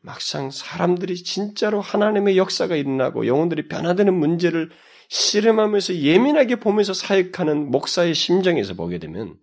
막상 0.00 0.50
사람들이 0.50 1.16
진짜로 1.16 1.82
하나님의 1.82 2.38
역사가 2.38 2.74
일어나고 2.74 3.26
영혼들이 3.26 3.68
변화되는 3.68 4.14
문제를 4.14 4.70
씨름하면서 5.08 5.96
예민하게 5.96 6.56
보면서 6.56 6.94
사역하는 6.94 7.70
목사의 7.70 8.14
심정에서 8.14 8.72
보게 8.74 8.98
되면 8.98 9.36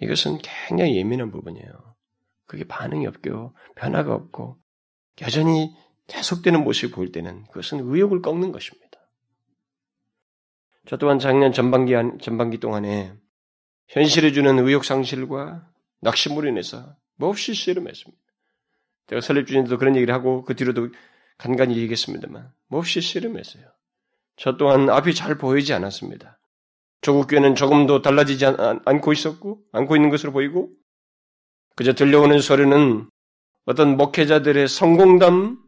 이것은 0.00 0.38
굉장히 0.42 0.96
예민한 0.96 1.30
부분이에요. 1.30 1.94
그게 2.46 2.64
반응이 2.64 3.06
없고 3.06 3.56
변화가 3.76 4.14
없고 4.14 4.58
여전히 5.20 5.74
계속되는 6.08 6.62
모습이 6.64 6.92
보일 6.92 7.12
때는 7.12 7.44
그것은 7.44 7.80
의욕을 7.82 8.22
꺾는 8.22 8.52
것입니다. 8.52 8.98
저 10.86 10.96
또한 10.96 11.18
작년 11.18 11.52
전반기 11.52 11.92
전반기 12.20 12.58
동안에 12.58 13.14
현실에 13.88 14.32
주는 14.32 14.58
의욕 14.58 14.84
상실과 14.84 15.68
낙심으로 16.00 16.48
인해서 16.48 16.96
몹시 17.16 17.54
씨름했습니다. 17.54 18.22
제가 19.06 19.20
설립주님도 19.20 19.78
그런 19.78 19.94
얘기를 19.96 20.12
하고 20.12 20.44
그 20.44 20.56
뒤로도 20.56 20.88
간간히 21.38 21.76
얘기했습니다만 21.76 22.52
몹시 22.68 23.00
씨름했어요. 23.00 23.64
저 24.36 24.56
또한 24.56 24.88
앞이 24.90 25.14
잘 25.14 25.38
보이지 25.38 25.72
않았습니다. 25.72 26.38
조국 27.02 27.26
교회는 27.26 27.54
조금도 27.56 28.00
달라지지 28.02 28.46
않 28.46 29.00
고 29.00 29.12
있었고, 29.12 29.60
않고 29.72 29.96
있는 29.96 30.08
것으로 30.10 30.32
보이고, 30.32 30.70
그저 31.76 31.92
들려오는 31.92 32.40
소리는 32.40 33.08
어떤 33.64 33.96
목회자들의 33.96 34.68
성공담, 34.68 35.58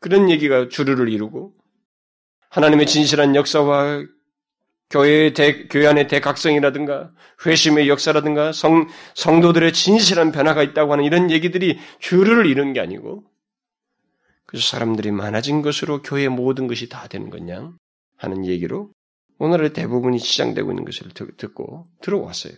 그런 0.00 0.30
얘기가 0.30 0.68
주류를 0.68 1.08
이루고, 1.08 1.54
하나님의 2.50 2.86
진실한 2.86 3.34
역사와 3.36 4.04
교회의 4.90 5.32
대, 5.32 5.68
교회 5.68 5.86
안의 5.86 6.08
대각성이라든가, 6.08 7.10
회심의 7.46 7.88
역사라든가, 7.88 8.52
성, 8.52 8.88
성도들의 9.14 9.72
진실한 9.72 10.32
변화가 10.32 10.62
있다고 10.62 10.92
하는 10.92 11.04
이런 11.04 11.30
얘기들이 11.30 11.78
주류를 12.00 12.46
이루는 12.46 12.72
게 12.72 12.80
아니고, 12.80 13.24
그래서 14.46 14.66
사람들이 14.66 15.12
많아진 15.12 15.62
것으로 15.62 16.02
교회의 16.02 16.28
모든 16.28 16.66
것이 16.66 16.88
다 16.88 17.06
되는 17.08 17.30
거냐? 17.30 17.72
하는 18.18 18.44
얘기로 18.44 18.90
오늘의 19.38 19.72
대부분이 19.72 20.18
시장되고 20.18 20.70
있는 20.70 20.84
것을 20.84 21.10
듣고 21.10 21.84
들어왔어요. 22.00 22.54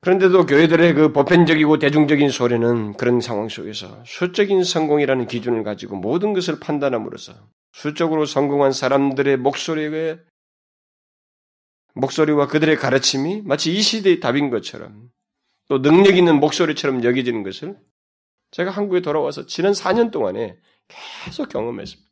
그런데도 0.00 0.46
교회들의 0.46 0.94
그 0.94 1.12
보편적이고 1.12 1.78
대중적인 1.78 2.30
소리는 2.30 2.92
그런 2.92 3.20
상황 3.20 3.48
속에서 3.48 4.04
수적인 4.04 4.62
성공이라는 4.62 5.26
기준을 5.26 5.64
가지고 5.64 5.96
모든 5.96 6.32
것을 6.32 6.60
판단함으로써 6.60 7.34
수적으로 7.72 8.24
성공한 8.24 8.72
사람들의 8.72 9.36
목소리에 9.38 10.18
목소리와 11.94 12.46
그들의 12.46 12.76
가르침이 12.76 13.42
마치 13.42 13.74
이 13.74 13.80
시대의 13.80 14.20
답인 14.20 14.50
것처럼 14.50 15.08
또 15.68 15.82
능력 15.82 16.16
있는 16.16 16.38
목소리처럼 16.38 17.02
여겨지는 17.02 17.42
것을 17.42 17.76
제가 18.52 18.70
한국에 18.70 19.00
돌아와서 19.00 19.46
지난 19.46 19.72
4년 19.72 20.12
동안에 20.12 20.56
계속 21.24 21.48
경험했습니다. 21.48 22.08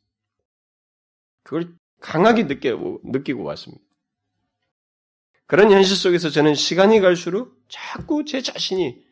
그걸 1.43 1.73
강하게 2.05 2.43
느끼고, 2.43 3.01
느끼고 3.03 3.43
왔습니다. 3.43 3.83
그런 5.47 5.71
현실 5.71 5.95
속에서 5.95 6.29
저는 6.29 6.53
시간이 6.53 6.99
갈수록 6.99 7.59
자꾸 7.67 8.25
제 8.25 8.41
자신이 8.41 9.03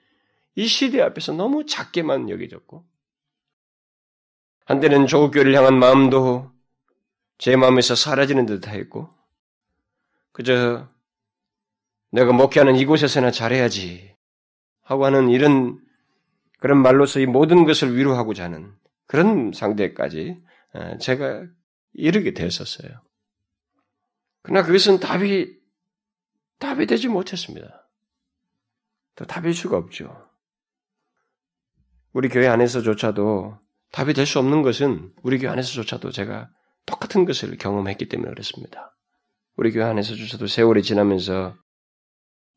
이 0.56 0.68
시대 0.68 1.02
앞에서 1.02 1.34
너무 1.34 1.66
작게만 1.66 2.30
여겨졌고, 2.30 2.86
한때는 4.66 5.08
조국교를 5.08 5.56
향한 5.56 5.80
마음도 5.80 6.52
제 7.40 7.56
마음에서 7.56 7.96
사라지는 7.96 8.46
듯 8.46 8.68
했고, 8.68 9.10
그저 10.32 10.88
내가 12.12 12.32
목회하는 12.32 12.76
이곳에서나 12.76 13.32
잘해야지 13.32 14.16
하고 14.84 15.06
하는 15.06 15.30
이런 15.30 15.80
그런 16.60 16.82
말로서 16.84 17.20
이 17.20 17.26
모든 17.26 17.66
것을 17.66 17.98
위로하고자 17.98 18.44
하는 18.44 18.72
그런 19.08 19.52
상태까지 19.52 20.44
제가 21.00 21.48
이르게 21.94 22.34
됐었어요. 22.34 23.02
그러나 24.42 24.66
그것은 24.66 25.00
답이, 25.00 25.58
답이 26.60 26.86
되지 26.86 27.08
못했습니다. 27.08 27.90
또 29.16 29.26
답일 29.26 29.54
수가 29.54 29.78
없죠. 29.78 30.30
우리 32.14 32.30
교회 32.30 32.48
안에서조차도 32.48 33.60
답이 33.92 34.14
될 34.14 34.26
수 34.26 34.40
없는 34.40 34.64
것은 34.64 35.12
우리 35.22 35.38
교회 35.38 35.52
안에서조차도 35.52 36.12
제가 36.12 36.50
똑같은 36.86 37.26
것을 37.26 37.58
경험했기 37.58 38.10
때문에 38.10 38.32
그렇습니다. 38.32 38.92
우리 39.56 39.72
교회 39.72 39.84
안에서조차도 39.84 40.48
세월이 40.48 40.82
지나면서 40.84 41.56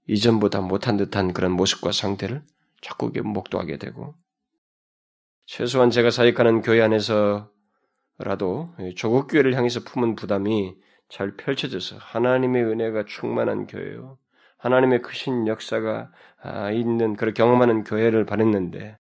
이전보다 0.08 0.60
못한 0.60 0.96
듯한 0.96 1.32
그런 1.32 1.52
모습과 1.52 1.92
상태를 1.92 2.42
자꾸 2.80 3.10
목도하게 3.14 3.76
되고 3.78 4.14
최소한 5.46 5.90
제가 5.90 6.10
사역하는 6.10 6.62
교회 6.62 6.80
안에서 6.82 7.50
라도 8.18 8.74
조국 8.96 9.28
교회를 9.28 9.54
향해서 9.54 9.80
품은 9.80 10.14
부담이 10.14 10.74
잘 11.08 11.36
펼쳐져서 11.36 11.96
하나님의 11.98 12.64
은혜가 12.64 13.04
충만한 13.04 13.66
교회요. 13.66 14.18
하나님의 14.58 15.02
크신 15.02 15.46
역사가 15.46 16.10
아, 16.42 16.70
있는 16.70 17.14
그런 17.14 17.34
경험하는 17.34 17.84
교회를 17.84 18.24
바랬는데 18.24 18.96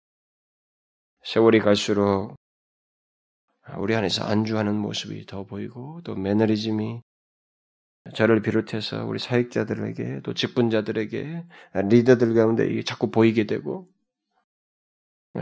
세월이 1.25 1.61
갈수록 1.61 2.37
우리 3.79 3.95
안에서 3.95 4.25
안주하는 4.25 4.77
모습이 4.77 5.27
더 5.27 5.45
보이고 5.45 6.01
또 6.05 6.15
매너리즘이 6.15 7.03
저를 8.15 8.43
비롯해서 8.43 9.05
우리 9.05 9.19
사역자들에게 9.21 10.23
또 10.23 10.35
직분자들에게 10.35 11.45
리더들 11.89 12.35
가운데 12.35 12.83
자꾸 12.83 13.11
보이게 13.11 13.45
되고 13.45 13.87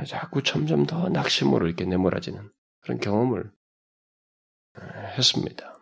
자꾸 0.06 0.42
점점 0.42 0.84
더 0.84 1.08
낙심으로 1.08 1.66
이렇게 1.66 1.86
내몰아지는 1.86 2.50
그런 2.82 3.00
경험을 3.00 3.50
했습니다. 4.78 5.78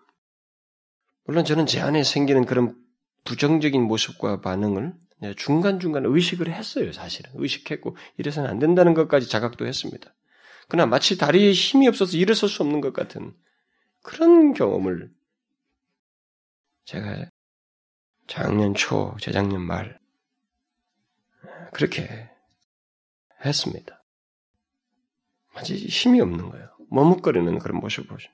물론 1.24 1.44
저는 1.44 1.66
제 1.66 1.80
안에 1.80 2.04
생기는 2.04 2.44
그런 2.46 2.76
부정적인 3.24 3.82
모습과 3.82 4.40
반응을 4.40 4.94
중간중간 5.36 6.06
의식을 6.06 6.52
했어요, 6.52 6.92
사실은. 6.92 7.30
의식했고, 7.34 7.96
이래서는 8.16 8.48
안 8.48 8.58
된다는 8.58 8.94
것까지 8.94 9.28
자각도 9.28 9.66
했습니다. 9.66 10.14
그러나 10.68 10.86
마치 10.86 11.18
다리에 11.18 11.52
힘이 11.52 11.88
없어서 11.88 12.16
일어설 12.16 12.48
수 12.48 12.62
없는 12.62 12.80
것 12.80 12.92
같은 12.92 13.34
그런 14.02 14.52
경험을 14.52 15.10
제가 16.84 17.26
작년 18.26 18.74
초, 18.74 19.16
재작년 19.20 19.60
말, 19.60 19.98
그렇게 21.72 22.30
했습니다. 23.44 24.02
마치 25.54 25.74
힘이 25.74 26.20
없는 26.20 26.48
거예요. 26.50 26.70
머뭇거리는 26.90 27.58
그런 27.58 27.80
모습을 27.80 28.06
보죠. 28.06 28.30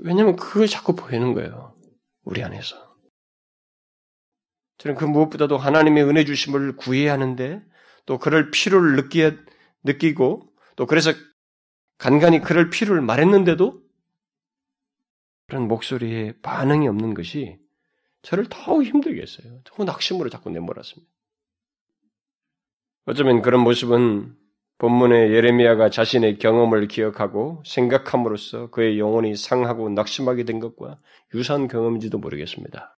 왜냐면 0.00 0.36
그걸 0.36 0.66
자꾸 0.66 0.94
보이는 0.94 1.32
거예요. 1.34 1.74
우리 2.24 2.42
안에서. 2.42 2.90
저는 4.78 4.96
그 4.96 5.04
무엇보다도 5.04 5.58
하나님의 5.58 6.04
은혜 6.04 6.24
주심을 6.24 6.76
구해야 6.76 7.12
하는데 7.12 7.60
또 8.06 8.18
그럴 8.18 8.50
필요를 8.50 8.96
느끼, 8.96 9.30
느끼고 9.84 10.52
또 10.76 10.86
그래서 10.86 11.12
간간히 11.98 12.40
그럴 12.40 12.70
필요를 12.70 13.02
말했는데도 13.02 13.82
그런 15.46 15.68
목소리에 15.68 16.32
반응이 16.40 16.88
없는 16.88 17.14
것이 17.14 17.58
저를 18.22 18.46
더욱 18.48 18.84
힘들게 18.84 19.20
했어요. 19.20 19.60
더 19.64 19.84
낙심으로 19.84 20.30
자꾸 20.30 20.50
내몰았습니다. 20.50 21.10
어쩌면 23.06 23.42
그런 23.42 23.60
모습은 23.60 24.36
본문의 24.80 25.34
예레미야가 25.34 25.90
자신의 25.90 26.38
경험을 26.38 26.88
기억하고 26.88 27.62
생각함으로써 27.66 28.70
그의 28.70 28.98
영혼이 28.98 29.36
상하고 29.36 29.90
낙심하게 29.90 30.44
된 30.44 30.58
것과 30.58 30.96
유사한 31.34 31.68
경험인지도 31.68 32.16
모르겠습니다. 32.16 32.96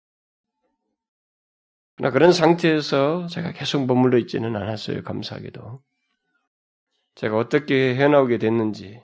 그러나 1.97 2.13
그런 2.13 2.33
상태에서 2.33 3.27
제가 3.27 3.51
계속 3.51 3.85
머물러 3.87 4.19
있지는 4.19 4.55
않았어요. 4.55 5.03
감사하게도. 5.03 5.83
제가 7.17 7.37
어떻게 7.37 7.97
해나오게 7.97 8.39
됐는지, 8.39 9.03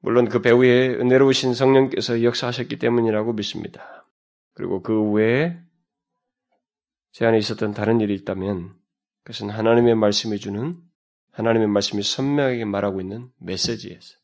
물론 0.00 0.30
그 0.30 0.40
배후에 0.40 0.94
은혜로우신 0.94 1.52
성령께서 1.52 2.22
역사하셨기 2.22 2.78
때문이라고 2.78 3.34
믿습니다. 3.34 4.02
그리고 4.54 4.82
그 4.82 5.10
외에 5.10 5.60
제 7.12 7.26
안에 7.26 7.36
있었던 7.36 7.74
다른 7.74 8.00
일이 8.00 8.14
있다면 8.14 8.74
그것은 9.24 9.50
하나님의 9.50 9.94
말씀해 9.94 10.38
주는 10.38 10.80
하나님의 11.32 11.68
말씀이 11.68 12.02
선명하게 12.02 12.64
말하고 12.64 13.00
있는 13.00 13.30
메시지에서 13.38 14.16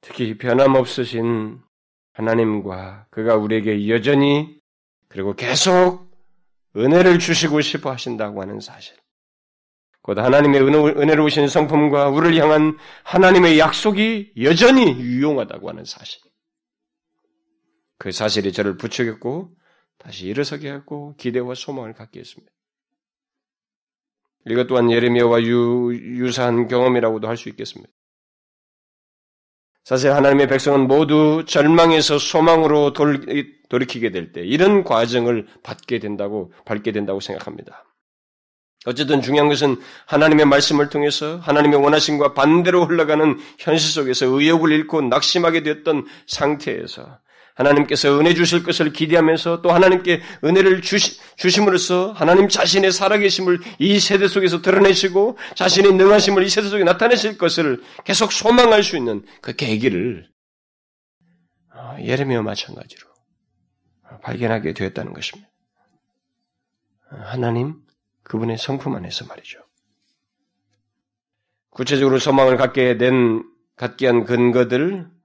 특히 0.00 0.38
변함없으신 0.38 1.60
하나님과 2.12 3.06
그가 3.10 3.36
우리에게 3.36 3.88
여전히 3.88 4.58
그리고 5.08 5.34
계속 5.34 6.06
은혜를 6.76 7.18
주시고 7.18 7.60
싶어 7.60 7.90
하신다고 7.90 8.40
하는 8.40 8.60
사실. 8.60 8.96
곧 10.02 10.18
하나님의 10.18 10.60
은혜로우신 10.62 11.48
성품과 11.48 12.10
우리를 12.10 12.40
향한 12.40 12.78
하나님의 13.02 13.58
약속이 13.58 14.34
여전히 14.42 14.92
유용하다고 14.92 15.68
하는 15.68 15.84
사실. 15.84 16.20
그 17.98 18.12
사실이 18.12 18.52
저를 18.52 18.76
부추겼고 18.76 19.48
다시 19.98 20.26
일어서게 20.26 20.70
하고 20.70 21.16
기대와 21.16 21.54
소망을 21.54 21.94
갖게 21.94 22.20
했습니다. 22.20 22.52
이것 24.48 24.66
또한 24.66 24.90
예레미야와 24.90 25.42
유, 25.42 25.92
유사한 25.94 26.68
경험이라고도 26.68 27.28
할 27.28 27.36
수 27.36 27.48
있겠습니다. 27.48 27.92
사실 29.84 30.12
하나님의 30.12 30.48
백성은 30.48 30.88
모두 30.88 31.44
절망에서 31.46 32.18
소망으로 32.18 32.92
돌이키게 33.68 34.10
될 34.10 34.32
때 34.32 34.42
이런 34.42 34.82
과정을 34.82 35.46
받게 35.62 36.00
된다고 36.00 36.52
밟게 36.64 36.90
된다고 36.90 37.20
생각합니다. 37.20 37.84
어쨌든 38.84 39.20
중요한 39.20 39.48
것은 39.48 39.76
하나님의 40.06 40.46
말씀을 40.46 40.88
통해서 40.90 41.38
하나님의 41.38 41.80
원하심과 41.80 42.34
반대로 42.34 42.84
흘러가는 42.84 43.38
현실 43.58 43.90
속에서 43.90 44.26
의욕을 44.26 44.72
잃고 44.72 45.02
낙심하게 45.02 45.62
되었던 45.62 46.06
상태에서 46.26 47.18
하나님께서 47.56 48.20
은혜 48.20 48.34
주실 48.34 48.62
것을 48.62 48.92
기대하면서 48.92 49.62
또 49.62 49.72
하나님께 49.72 50.20
은혜를 50.44 50.82
주시, 50.82 51.18
주심으로써 51.36 52.12
하나님 52.12 52.48
자신의 52.48 52.92
살아계심을 52.92 53.60
이 53.78 53.98
세대 53.98 54.28
속에서 54.28 54.60
드러내시고 54.62 55.38
자신의 55.54 55.94
능하심을 55.94 56.44
이 56.44 56.48
세대 56.50 56.68
속에 56.68 56.84
나타내실 56.84 57.38
것을 57.38 57.82
계속 58.04 58.32
소망할 58.32 58.82
수 58.82 58.96
있는 58.96 59.24
그 59.40 59.56
계기를 59.56 60.28
어, 61.74 61.96
예레미야 62.00 62.42
마찬가지로 62.42 63.08
발견하게 64.22 64.74
되었다는 64.74 65.12
것입니다. 65.14 65.50
하나님 67.08 67.76
그분의 68.22 68.58
성품 68.58 68.94
안에서 68.94 69.24
말이죠. 69.26 69.60
구체적으로 71.70 72.18
소망을 72.18 72.56
갖게 72.56 72.98
된 72.98 73.44
갖게 73.76 74.06
한 74.06 74.24
근거들 74.24 75.15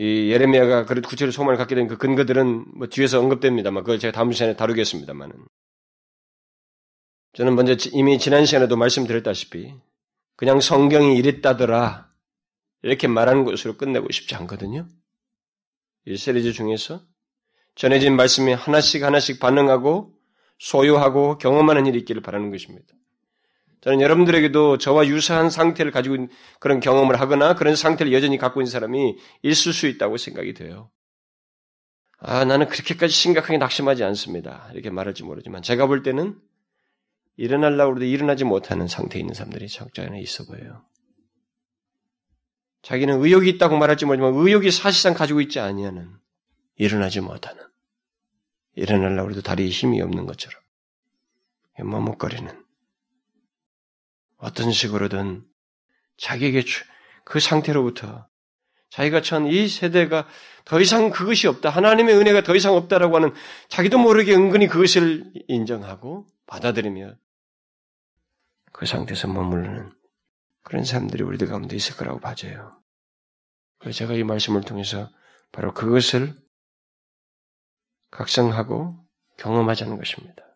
이 0.00 0.30
예레미야가 0.30 0.86
그런 0.86 1.02
구체로 1.02 1.30
소망을 1.30 1.58
갖게 1.58 1.74
된 1.74 1.86
그 1.86 1.98
근거들은 1.98 2.78
뭐 2.78 2.86
뒤에서 2.86 3.20
언급됩니다만 3.20 3.82
그걸 3.82 3.98
제가 3.98 4.12
다음 4.12 4.32
시간에 4.32 4.56
다루겠습니다만은 4.56 5.44
저는 7.34 7.54
먼저 7.54 7.76
이미 7.92 8.18
지난 8.18 8.46
시간에도 8.46 8.78
말씀드렸다시피 8.78 9.74
그냥 10.36 10.60
성경이 10.60 11.18
이랬다더라 11.18 12.10
이렇게 12.82 13.08
말하는 13.08 13.44
것으로 13.44 13.76
끝내고 13.76 14.10
싶지 14.10 14.34
않거든요. 14.36 14.88
이 16.06 16.16
시리즈 16.16 16.54
중에서 16.54 17.02
전해진 17.74 18.16
말씀이 18.16 18.54
하나씩 18.54 19.02
하나씩 19.02 19.38
반응하고 19.38 20.14
소유하고 20.60 21.36
경험하는 21.36 21.84
일이 21.84 21.98
있기를 21.98 22.22
바라는 22.22 22.50
것입니다. 22.50 22.94
저는 23.80 24.00
여러분들에게도 24.00 24.78
저와 24.78 25.06
유사한 25.06 25.48
상태를 25.48 25.90
가지고 25.90 26.14
있는 26.14 26.28
그런 26.58 26.80
경험을 26.80 27.18
하거나 27.20 27.54
그런 27.54 27.76
상태를 27.76 28.12
여전히 28.12 28.36
갖고 28.36 28.60
있는 28.60 28.70
사람이 28.70 29.16
있을 29.42 29.72
수 29.72 29.86
있다고 29.86 30.18
생각이 30.18 30.52
돼요. 30.54 30.90
아, 32.18 32.44
나는 32.44 32.68
그렇게까지 32.68 33.12
심각하게 33.12 33.56
낙심하지 33.56 34.04
않습니다. 34.04 34.68
이렇게 34.74 34.90
말할지 34.90 35.24
모르지만 35.24 35.62
제가 35.62 35.86
볼 35.86 36.02
때는 36.02 36.38
일어날라고 37.36 37.96
해도 37.96 38.04
일어나지 38.04 38.44
못하는 38.44 38.86
상태에 38.86 39.20
있는 39.20 39.32
사람들이 39.32 39.66
않아 39.98 40.18
있어 40.18 40.44
보여요. 40.44 40.84
자기는 42.82 43.22
의욕이 43.22 43.48
있다고 43.50 43.78
말할지 43.78 44.04
모르지만 44.04 44.34
의욕이 44.34 44.70
사실상 44.70 45.14
가지고 45.14 45.40
있지 45.40 45.58
아니하는 45.58 46.10
일어나지 46.76 47.22
못하는 47.22 47.62
일어나려고 48.74 49.30
해도 49.30 49.40
다리에 49.40 49.68
힘이 49.68 50.02
없는 50.02 50.26
것처럼 50.26 50.60
머뭇거리는 51.78 52.69
어떤 54.40 54.72
식으로든 54.72 55.44
자기에게 56.18 56.64
그 57.24 57.40
상태로부터 57.40 58.26
자기가 58.90 59.22
처한 59.22 59.46
이 59.46 59.68
세대가 59.68 60.26
더 60.64 60.80
이상 60.80 61.10
그것이 61.10 61.46
없다. 61.46 61.70
하나님의 61.70 62.16
은혜가 62.16 62.42
더 62.42 62.54
이상 62.56 62.74
없다라고 62.74 63.16
하는 63.16 63.32
자기도 63.68 63.98
모르게 63.98 64.34
은근히 64.34 64.66
그것을 64.66 65.32
인정하고 65.48 66.26
받아들이며 66.46 67.14
그 68.72 68.86
상태에서 68.86 69.28
머무르는 69.28 69.90
그런 70.62 70.84
사람들이 70.84 71.22
우리들 71.22 71.46
가운데 71.46 71.76
있을 71.76 71.96
거라고 71.96 72.18
봐져요. 72.20 72.72
제가 73.92 74.14
이 74.14 74.24
말씀을 74.24 74.62
통해서 74.62 75.10
바로 75.52 75.72
그것을 75.72 76.34
각성하고 78.10 79.06
경험하자는 79.38 79.96
것입니다. 79.96 80.49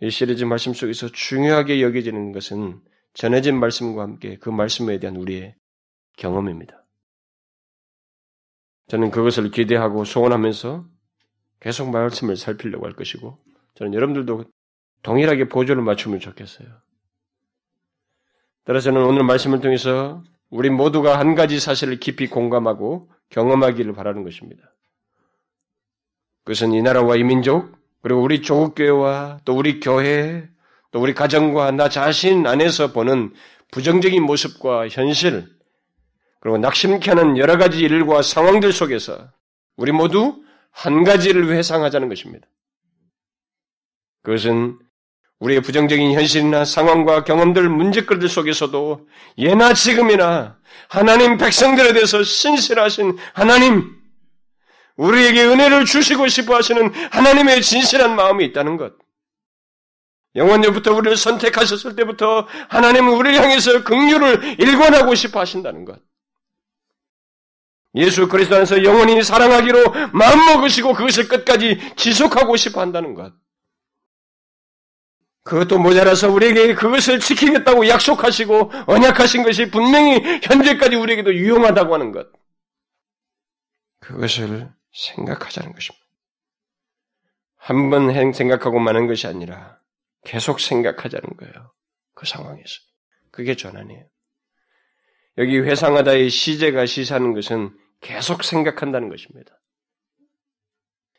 이 0.00 0.10
시리즈 0.10 0.44
말씀 0.44 0.74
속에서 0.74 1.08
중요하게 1.08 1.82
여겨지는 1.82 2.32
것은 2.32 2.80
전해진 3.14 3.58
말씀과 3.58 4.02
함께 4.02 4.36
그 4.38 4.50
말씀에 4.50 4.98
대한 4.98 5.16
우리의 5.16 5.54
경험입니다. 6.16 6.82
저는 8.88 9.10
그것을 9.10 9.50
기대하고 9.50 10.04
소원하면서 10.04 10.84
계속 11.60 11.90
말씀을 11.90 12.36
살피려고 12.36 12.86
할 12.86 12.92
것이고, 12.92 13.38
저는 13.76 13.94
여러분들도 13.94 14.44
동일하게 15.02 15.48
보조를 15.48 15.82
맞추면 15.82 16.20
좋겠어요. 16.20 16.68
따라서 18.64 18.84
저는 18.84 19.04
오늘 19.04 19.24
말씀을 19.24 19.60
통해서 19.60 20.22
우리 20.50 20.70
모두가 20.70 21.18
한 21.18 21.34
가지 21.34 21.60
사실을 21.60 21.98
깊이 22.00 22.26
공감하고 22.26 23.10
경험하기를 23.30 23.92
바라는 23.92 24.24
것입니다. 24.24 24.70
그것은 26.44 26.72
이 26.72 26.82
나라와 26.82 27.16
이 27.16 27.22
민족, 27.22 27.76
그리고 28.04 28.20
우리 28.20 28.42
조국교회와 28.42 29.40
또 29.46 29.56
우리 29.56 29.80
교회, 29.80 30.46
또 30.90 31.00
우리 31.00 31.14
가정과 31.14 31.70
나 31.70 31.88
자신 31.88 32.46
안에서 32.46 32.92
보는 32.92 33.32
부정적인 33.72 34.22
모습과 34.22 34.88
현실, 34.88 35.46
그리고 36.40 36.58
낙심케 36.58 37.10
하는 37.10 37.38
여러 37.38 37.56
가지 37.56 37.78
일과 37.78 38.20
상황들 38.20 38.74
속에서 38.74 39.30
우리 39.78 39.90
모두 39.90 40.44
한 40.70 41.02
가지를 41.02 41.48
회상하자는 41.48 42.10
것입니다. 42.10 42.46
그것은 44.22 44.78
우리의 45.38 45.62
부정적인 45.62 46.12
현실이나 46.12 46.66
상황과 46.66 47.24
경험들, 47.24 47.70
문제거리들 47.70 48.28
속에서도 48.28 49.08
예나 49.38 49.72
지금이나 49.72 50.58
하나님 50.90 51.38
백성들에 51.38 51.94
대해서 51.94 52.22
신실하신 52.22 53.16
하나님, 53.32 54.03
우리에게 54.96 55.44
은혜를 55.44 55.84
주시고 55.84 56.28
싶어 56.28 56.56
하시는 56.56 56.92
하나님의 57.10 57.62
진실한 57.62 58.14
마음이 58.16 58.44
있다는 58.46 58.76
것. 58.76 58.94
영원히부터 60.36 60.92
우리를 60.94 61.16
선택하셨을 61.16 61.94
때부터 61.96 62.46
하나님은 62.68 63.12
우리를 63.12 63.40
향해서 63.40 63.84
긍휼을 63.84 64.60
일관하고 64.60 65.14
싶어 65.14 65.40
하신다는 65.40 65.84
것. 65.84 66.00
예수 67.96 68.28
그리스도 68.28 68.56
안에서 68.56 68.82
영원히 68.82 69.22
사랑하기로 69.22 70.10
마음먹으시고 70.12 70.94
그것을 70.94 71.28
끝까지 71.28 71.78
지속하고 71.96 72.56
싶어 72.56 72.80
한다는 72.80 73.14
것. 73.14 73.32
그것도 75.44 75.78
모자라서 75.78 76.30
우리에게 76.30 76.74
그것을 76.74 77.20
지키겠다고 77.20 77.86
약속하시고 77.86 78.72
언약하신 78.86 79.44
것이 79.44 79.70
분명히 79.70 80.40
현재까지 80.42 80.96
우리에게도 80.96 81.34
유용하다고 81.34 81.94
하는 81.94 82.12
것. 82.12 82.28
그것을 84.00 84.72
생각하자는 84.94 85.72
것입니다. 85.72 86.04
한 87.56 87.90
번 87.90 88.32
생각하고 88.32 88.78
마는 88.78 89.06
것이 89.06 89.26
아니라 89.26 89.78
계속 90.24 90.60
생각하자는 90.60 91.36
거예요. 91.36 91.72
그 92.14 92.26
상황에서. 92.26 92.80
그게 93.30 93.56
전환이에요. 93.56 94.06
여기 95.38 95.58
회상하다의 95.58 96.30
시제가 96.30 96.86
시사하는 96.86 97.32
것은 97.34 97.76
계속 98.00 98.44
생각한다는 98.44 99.08
것입니다. 99.08 99.58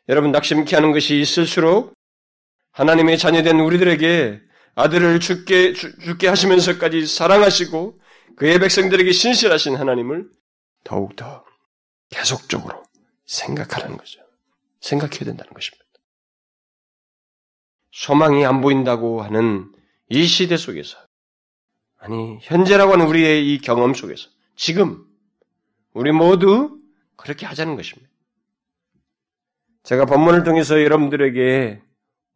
여러분 0.08 0.30
낙심케 0.30 0.74
하는 0.76 0.92
것이 0.92 1.20
있을수록 1.20 1.92
하나님의 2.70 3.18
자녀된 3.18 3.58
우리들에게 3.58 4.40
아들을 4.76 5.20
죽게, 5.20 5.72
죽게 5.72 6.28
하시면서까지 6.28 7.06
사랑하시고 7.06 8.00
그의 8.36 8.58
백성들에게 8.60 9.10
신실하신 9.12 9.76
하나님을 9.76 10.30
더욱더 10.84 11.44
계속적으로 12.10 12.85
생각하라는 13.26 13.96
거죠. 13.96 14.20
생각해야 14.80 15.24
된다는 15.24 15.52
것입니다. 15.52 15.84
소망이 17.92 18.44
안 18.44 18.60
보인다고 18.60 19.22
하는 19.22 19.72
이 20.08 20.26
시대 20.26 20.56
속에서 20.56 20.98
아니 21.98 22.38
현재라고 22.42 22.92
하는 22.92 23.06
우리의 23.06 23.52
이 23.52 23.58
경험 23.58 23.94
속에서 23.94 24.28
지금 24.54 25.04
우리 25.92 26.12
모두 26.12 26.80
그렇게 27.16 27.46
하자는 27.46 27.76
것입니다. 27.76 28.10
제가 29.82 30.04
본문을 30.04 30.44
통해서 30.44 30.82
여러분들에게 30.82 31.82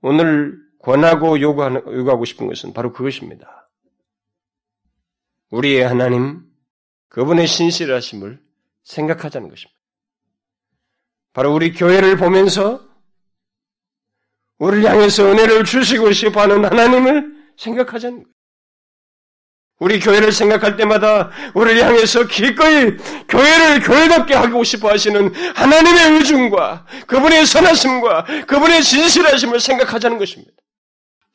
오늘 0.02 0.58
권하고 0.78 1.40
요구하는, 1.40 1.82
요구하고 1.86 2.24
싶은 2.24 2.46
것은 2.46 2.72
바로 2.72 2.92
그것입니다. 2.92 3.68
우리의 5.50 5.82
하나님, 5.82 6.44
그분의 7.08 7.46
신실하심을 7.46 8.40
생각하자는 8.84 9.48
것입니다. 9.48 9.79
바로 11.32 11.54
우리 11.54 11.72
교회를 11.72 12.16
보면서 12.16 12.84
우리를 14.58 14.84
향해서 14.84 15.24
은혜를 15.24 15.64
주시고 15.64 16.12
싶어 16.12 16.42
하는 16.42 16.64
하나님을 16.64 17.52
생각하자는 17.56 18.24
거예요. 18.24 18.30
우리 19.78 19.98
교회를 19.98 20.30
생각할 20.30 20.76
때마다 20.76 21.30
우리를 21.54 21.82
향해서 21.82 22.26
기꺼이 22.26 22.96
교회를 23.28 23.80
교회답게 23.80 24.34
하고 24.34 24.62
싶어 24.62 24.90
하시는 24.90 25.34
하나님의 25.54 26.18
의중과 26.18 26.86
그분의 27.06 27.46
선하심과 27.46 28.44
그분의 28.46 28.82
진실하심을 28.82 29.58
생각하자는 29.58 30.18
것입니다. 30.18 30.52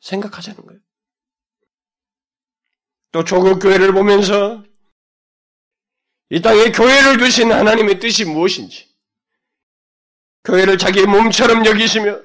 생각하자는 0.00 0.64
거예요. 0.64 0.80
또 3.10 3.24
조국 3.24 3.58
교회를 3.58 3.92
보면서 3.92 4.62
이 6.30 6.40
땅에 6.40 6.70
교회를 6.70 7.18
두신 7.18 7.50
하나님의 7.50 7.98
뜻이 7.98 8.24
무엇인지, 8.24 8.88
교회를 10.46 10.78
자기의 10.78 11.06
몸처럼 11.06 11.66
여기시며 11.66 12.20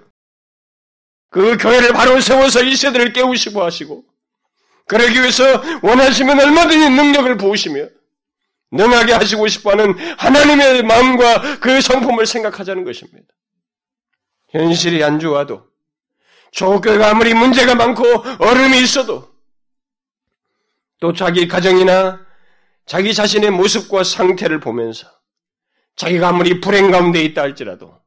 그 1.29 1.57
교회를 1.57 1.93
바로 1.93 2.21
세워서 2.21 2.63
이 2.63 2.75
세대를 2.75 3.13
깨우시고 3.13 3.63
하시고 3.63 4.05
그러기 4.87 5.19
위해서 5.19 5.43
원하시면 5.81 6.39
얼마든지 6.39 6.89
능력을 6.89 7.37
부으시며 7.37 7.87
능하게 8.71 9.13
하시고 9.13 9.47
싶어하는 9.47 9.97
하나님의 10.17 10.83
마음과 10.83 11.59
그 11.59 11.81
성품을 11.81 12.25
생각하자는 12.25 12.85
것입니다. 12.85 13.27
현실이 14.49 15.03
안 15.03 15.19
좋아도 15.19 15.67
조교가 16.51 17.09
아무리 17.09 17.33
문제가 17.33 17.75
많고 17.75 18.03
어려움이 18.39 18.81
있어도 18.81 19.31
또 20.99 21.13
자기 21.13 21.47
가정이나 21.47 22.25
자기 22.85 23.13
자신의 23.13 23.51
모습과 23.51 24.03
상태를 24.03 24.59
보면서 24.59 25.07
자기가 25.95 26.29
아무리 26.29 26.59
불행 26.59 26.91
가운데 26.91 27.21
있다 27.21 27.41
할지라도 27.41 28.00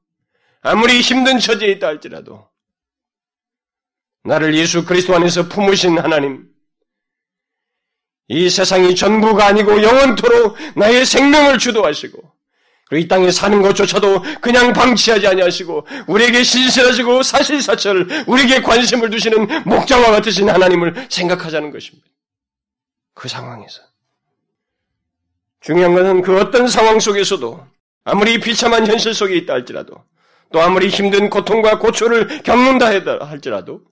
아무리 0.65 1.03
힘든 1.03 1.39
처지에 1.39 1.73
있다 1.73 1.87
할지라도 1.87 2.49
나를 4.25 4.57
예수 4.57 4.87
그리스도 4.87 5.15
안에서 5.15 5.47
품으신 5.47 5.99
하나님 5.99 6.49
이 8.29 8.49
세상이 8.49 8.97
전부가 8.97 9.47
아니고 9.47 9.83
영원토록 9.83 10.57
나의 10.75 11.05
생명을 11.05 11.59
주도하시고 11.59 12.33
그리고 12.87 13.05
이 13.05 13.09
땅에 13.09 13.31
사는 13.31 13.61
것조차도 13.61 14.23
그냥 14.41 14.73
방치하지 14.73 15.27
아니하시고 15.27 15.87
우리에게 16.07 16.43
신실하시고 16.43 17.23
사실사철 17.23 18.25
우리에게 18.27 18.62
관심을 18.62 19.11
두시는 19.11 19.65
목자와 19.65 20.12
같으신 20.12 20.49
하나님을 20.49 21.09
생각하자는 21.11 21.73
것입니다. 21.73 22.09
그 23.12 23.29
상황에서 23.29 23.83
중요한 25.61 25.95
것은 25.95 26.23
그 26.23 26.41
어떤 26.41 26.69
상황 26.69 26.99
속에서도 27.01 27.67
아무리 28.05 28.41
비참한 28.41 28.87
현실 28.87 29.12
속에 29.12 29.37
있다 29.37 29.53
할지라도 29.53 30.03
또 30.55 30.63
아무리 30.63 30.87
힘든 30.87 31.31
고통과 31.31 31.81
고초를 31.81 32.45
겪는다 32.45 32.87
할지라도 33.27 33.83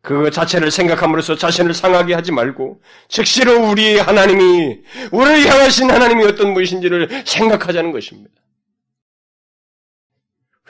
그 0.00 0.30
자체를 0.30 0.70
생각함으로써 0.70 1.34
자신을 1.34 1.74
상하게 1.74 2.14
하지 2.14 2.30
말고 2.30 2.80
즉시로 3.08 3.68
우리의 3.68 4.00
하나님이 4.00 4.80
우리를 5.10 5.46
향하신 5.48 5.90
하나님이 5.90 6.24
어떤 6.26 6.54
분이신지를 6.54 7.24
생각하자는 7.26 7.90
것입니다. 7.90 8.30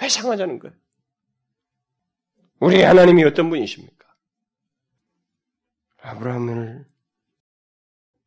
회상하자는 0.00 0.60
거예요. 0.60 0.74
우리의 2.60 2.84
하나님이 2.84 3.24
어떤 3.24 3.50
분이십니까? 3.50 4.06
아브라함을 6.00 6.86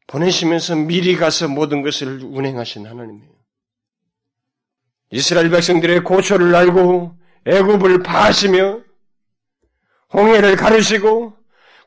보내시면서 0.06 0.76
미리 0.76 1.16
가서 1.16 1.48
모든 1.48 1.82
것을 1.82 2.22
운행하신 2.22 2.86
하나님이에요. 2.86 3.35
이스라엘 5.12 5.50
백성들의 5.50 6.04
고초를 6.04 6.54
알고 6.56 7.18
애굽을 7.46 8.04
파하시며 8.04 8.82
홍해를 10.14 10.56
가르시고 10.56 11.36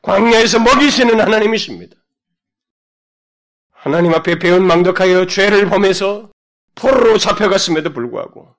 광야에서 0.01 0.59
먹이시는 0.59 1.19
하나님이십니다. 1.19 1.95
하나님 3.71 4.13
앞에 4.13 4.39
배운 4.39 4.65
망덕하여 4.65 5.27
죄를 5.27 5.69
범해서 5.69 6.29
포로로 6.75 7.17
잡혀갔음에도 7.17 7.93
불구하고 7.93 8.55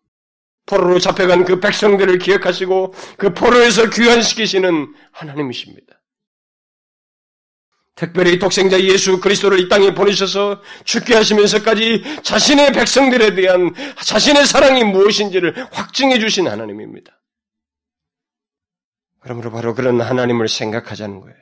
포로로 0.66 0.98
잡혀간 0.98 1.44
그 1.44 1.60
백성들을 1.60 2.18
기억하시고 2.18 2.94
그 3.16 3.34
포로에서 3.34 3.90
귀환시키시는 3.90 4.94
하나님이십니다. 5.12 5.89
특별히 8.00 8.38
독생자 8.38 8.80
예수 8.80 9.20
그리스도를 9.20 9.60
이 9.60 9.68
땅에 9.68 9.92
보내셔서 9.92 10.62
죽게 10.84 11.14
하시면서까지 11.14 12.22
자신의 12.22 12.72
백성들에 12.72 13.34
대한 13.34 13.74
자신의 14.02 14.46
사랑이 14.46 14.84
무엇인지를 14.84 15.68
확증해 15.70 16.18
주신 16.18 16.48
하나님입니다. 16.48 17.12
그러므로 19.20 19.50
바로 19.50 19.74
그런 19.74 20.00
하나님을 20.00 20.48
생각하자는 20.48 21.20
거예요. 21.20 21.36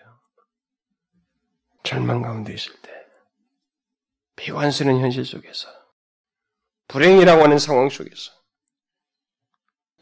절망 1.85 2.23
가운데 2.23 2.53
있을 2.53 2.73
때, 2.83 2.91
비관스러운 4.35 5.01
현실 5.01 5.25
속에서, 5.25 5.69
불행이라고 6.89 7.41
하는 7.41 7.61
상황 7.61 7.89
속에서, 7.89 8.33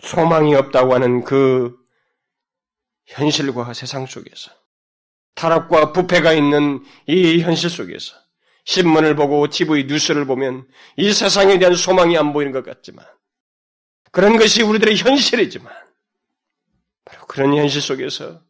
소망이 0.01 0.55
없다고 0.55 0.95
하는 0.95 1.23
그 1.23 1.77
현실과 3.05 3.75
세상 3.75 4.07
속에서, 4.07 4.53
타락과 5.37 5.93
부패가 5.93 6.33
있는 6.33 6.83
이 7.07 7.41
현실 7.41 7.71
속에서, 7.71 8.17
신문을 8.65 9.15
보고 9.15 9.47
TV 9.47 9.85
뉴스를 9.85 10.25
보면 10.25 10.67
이 10.97 11.13
세상에 11.13 11.59
대한 11.59 11.75
소망이 11.75 12.19
안 12.19 12.33
보이는 12.33 12.51
것 12.51 12.65
같지만, 12.65 13.07
그런 14.11 14.37
것이 14.37 14.63
우리들의 14.63 14.97
현실이지만, 14.97 15.73
바로 17.05 17.25
그런 17.27 17.55
현실 17.55 17.81
속에서 17.81 18.41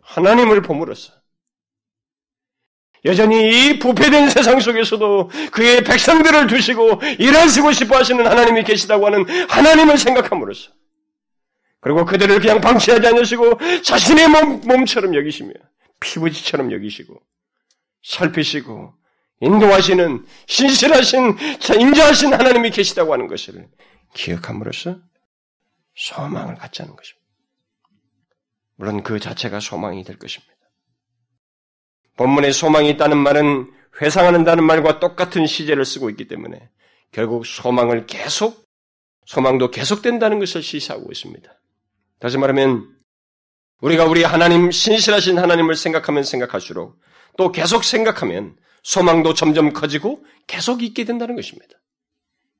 하나님을 0.00 0.62
보물로써 0.62 1.12
여전히 3.04 3.68
이 3.68 3.78
부패된 3.78 4.30
세상 4.30 4.60
속에서도 4.60 5.30
그의 5.52 5.84
백성들을 5.84 6.46
두시고 6.46 7.00
일하시고 7.18 7.72
싶어 7.72 7.98
하시는 7.98 8.26
하나님이 8.26 8.64
계시다고 8.64 9.06
하는 9.06 9.26
하나님을 9.48 9.98
생각함으로써 9.98 10.70
그리고 11.80 12.06
그들을 12.06 12.40
그냥 12.40 12.62
방치하지 12.62 13.06
않으시고 13.08 13.58
자신의 13.82 14.28
몸, 14.28 14.60
몸처럼 14.62 15.14
여기시며 15.14 15.52
피부지처럼 16.04 16.70
여기시고 16.72 17.20
살피시고 18.02 18.94
인도하시는 19.40 20.26
신실하신 20.46 21.36
인자하신 21.80 22.34
하나님이 22.34 22.70
계시다고 22.70 23.12
하는 23.12 23.26
것을 23.26 23.68
기억함으로써 24.14 25.00
소망을 25.96 26.54
갖자는 26.56 26.94
것입니다. 26.94 27.24
물론 28.76 29.02
그 29.02 29.18
자체가 29.18 29.60
소망이 29.60 30.04
될 30.04 30.18
것입니다. 30.18 30.54
본문에 32.16 32.52
소망이 32.52 32.90
있다는 32.90 33.16
말은 33.18 33.72
회상하는다는 34.00 34.64
말과 34.64 35.00
똑같은 35.00 35.46
시제를 35.46 35.84
쓰고 35.84 36.10
있기 36.10 36.28
때문에 36.28 36.70
결국 37.12 37.46
소망을 37.46 38.06
계속, 38.06 38.64
소망도 39.26 39.70
계속된다는 39.70 40.38
것을 40.38 40.62
시사하고 40.62 41.10
있습니다. 41.10 41.50
다시 42.18 42.38
말하면 42.38 42.93
우리가 43.80 44.04
우리 44.04 44.22
하나님, 44.22 44.70
신실하신 44.70 45.38
하나님을 45.38 45.74
생각하면 45.74 46.22
생각할수록 46.22 46.98
또 47.36 47.52
계속 47.52 47.84
생각하면 47.84 48.56
소망도 48.82 49.34
점점 49.34 49.72
커지고 49.72 50.24
계속 50.46 50.82
있게 50.82 51.04
된다는 51.04 51.36
것입니다. 51.36 51.74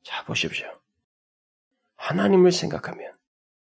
자, 0.03 0.25
보십시오. 0.25 0.67
하나님을 1.97 2.53
생각하면 2.53 3.13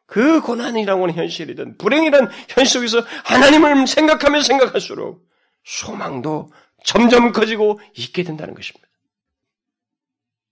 그 0.05 0.41
고난이라고 0.41 1.03
하는 1.03 1.13
현실이든 1.13 1.77
불행이란 1.77 2.29
현실 2.49 2.79
속에서 2.79 3.05
하나님을 3.25 3.87
생각하면 3.87 4.41
생각할수록 4.41 5.27
소망도 5.63 6.51
점점 6.83 7.31
커지고 7.33 7.79
있게 7.95 8.23
된다는 8.23 8.53
것입니다. 8.53 8.87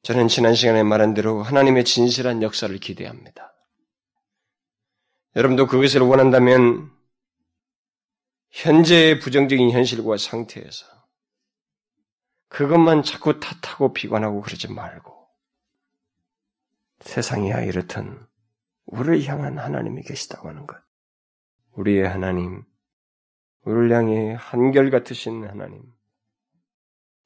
저는 0.04 0.28
지난 0.28 0.54
시간에 0.54 0.84
말한 0.84 1.14
대로 1.14 1.42
하나님의 1.42 1.86
진실한 1.86 2.44
역사를 2.44 2.78
기대합니다. 2.78 3.55
여러분도 5.36 5.68
그것을 5.68 6.02
원한다면 6.02 6.92
현재의 8.52 9.20
부정적인 9.20 9.72
현실과 9.72 10.18
상태에서 10.18 10.86
그것만 12.48 13.04
자꾸 13.04 13.40
탓하고 13.40 13.92
비관하고 13.92 14.42
그러지 14.42 14.72
말고 14.72 15.14
세상이야 17.02 17.62
이렇든 17.62 18.26
우리를 18.86 19.26
향한 19.26 19.58
하나님이 19.58 20.04
계시다고 20.04 20.48
하는 20.48 20.66
것. 20.66 20.78
우리의 21.72 22.08
하나님, 22.08 22.64
우리를 23.64 23.92
향해 23.92 24.36
한결같으신 24.40 25.46
하나님, 25.48 25.84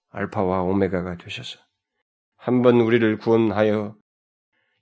알파와 0.10 0.64
오메가가 0.64 1.18
되셔서 1.18 1.60
한번 2.36 2.82
우리를 2.82 3.18
구원하여 3.20 3.99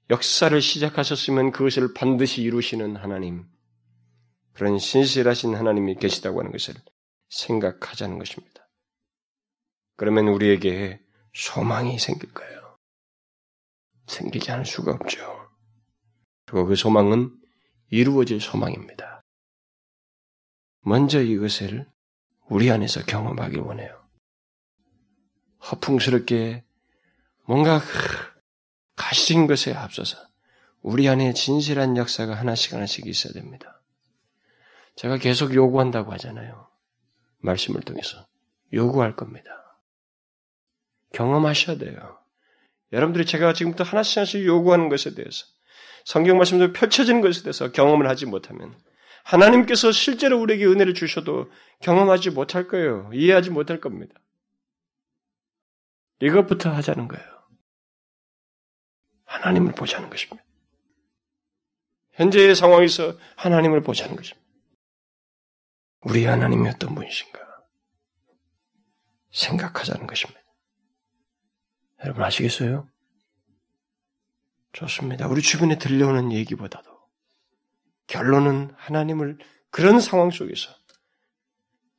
역사를 0.09 0.61
시작하셨으면 0.61 1.51
그것을 1.51 1.93
반드시 1.93 2.41
이루시는 2.41 2.95
하나님, 2.95 3.45
그런 4.53 4.79
신실하신 4.79 5.55
하나님이 5.55 5.95
계시다고 5.95 6.39
하는 6.39 6.51
것을 6.51 6.73
생각하자는 7.29 8.17
것입니다. 8.17 8.69
그러면 9.97 10.27
우리에게 10.29 11.01
소망이 11.33 11.99
생길 11.99 12.33
거예요. 12.33 12.77
생기지 14.07 14.51
않을 14.51 14.65
수가 14.65 14.93
없죠. 14.93 15.49
그리고 16.45 16.67
그 16.67 16.75
소망은 16.75 17.37
이루어질 17.89 18.39
소망입니다. 18.39 19.21
먼저 20.81 21.21
이것을 21.21 21.85
우리 22.49 22.71
안에서 22.71 23.03
경험하길 23.03 23.59
원해요. 23.59 24.07
허풍스럽게 25.69 26.63
뭔가 27.45 27.81
가시인 28.97 29.47
것에 29.47 29.73
앞서서 29.73 30.17
우리 30.81 31.07
안에 31.07 31.33
진실한 31.33 31.95
역사가 31.95 32.33
하나씩 32.33 32.73
하나씩 32.73 33.07
있어야 33.07 33.31
됩니다. 33.31 33.81
제가 34.95 35.17
계속 35.17 35.53
요구한다고 35.53 36.11
하잖아요. 36.13 36.67
말씀을 37.39 37.81
통해서. 37.81 38.27
요구할 38.73 39.15
겁니다. 39.15 39.79
경험하셔야 41.13 41.77
돼요. 41.77 42.19
여러분들이 42.91 43.25
제가 43.25 43.53
지금부터 43.53 43.83
하나씩 43.83 44.17
하나씩 44.17 44.45
요구하는 44.45 44.89
것에 44.89 45.13
대해서 45.13 45.45
성경 46.03 46.37
말씀대로 46.37 46.73
펼쳐지는 46.73 47.21
것에 47.21 47.43
대해서 47.43 47.71
경험을 47.71 48.09
하지 48.09 48.25
못하면 48.25 48.75
하나님께서 49.23 49.91
실제로 49.91 50.39
우리에게 50.41 50.65
은혜를 50.65 50.93
주셔도 50.93 51.51
경험하지 51.81 52.31
못할 52.31 52.67
거예요. 52.67 53.09
이해하지 53.13 53.51
못할 53.51 53.79
겁니다. 53.79 54.15
이것부터 56.21 56.71
하자는 56.71 57.07
거예요. 57.07 57.36
하나님을 59.28 59.73
보자는 59.73 60.09
것입니다. 60.09 60.43
현재의 62.13 62.55
상황에서 62.55 63.17
하나님을 63.36 63.82
보자는 63.84 64.15
것입니다. 64.15 64.47
우리 66.01 66.25
하나님이 66.25 66.69
어떤 66.69 66.95
분이신가? 66.95 67.39
생각하자는 69.32 70.07
것입니다. 70.07 70.41
여러분 72.03 72.23
아시겠어요? 72.23 72.89
좋습니다. 74.73 75.28
우리 75.28 75.41
주변에 75.41 75.78
들려오는 75.78 76.32
얘기보다도 76.32 76.89
결론은 78.07 78.71
하나님을 78.78 79.38
그런 79.69 79.99
상황 79.99 80.32
속에서 80.32 80.71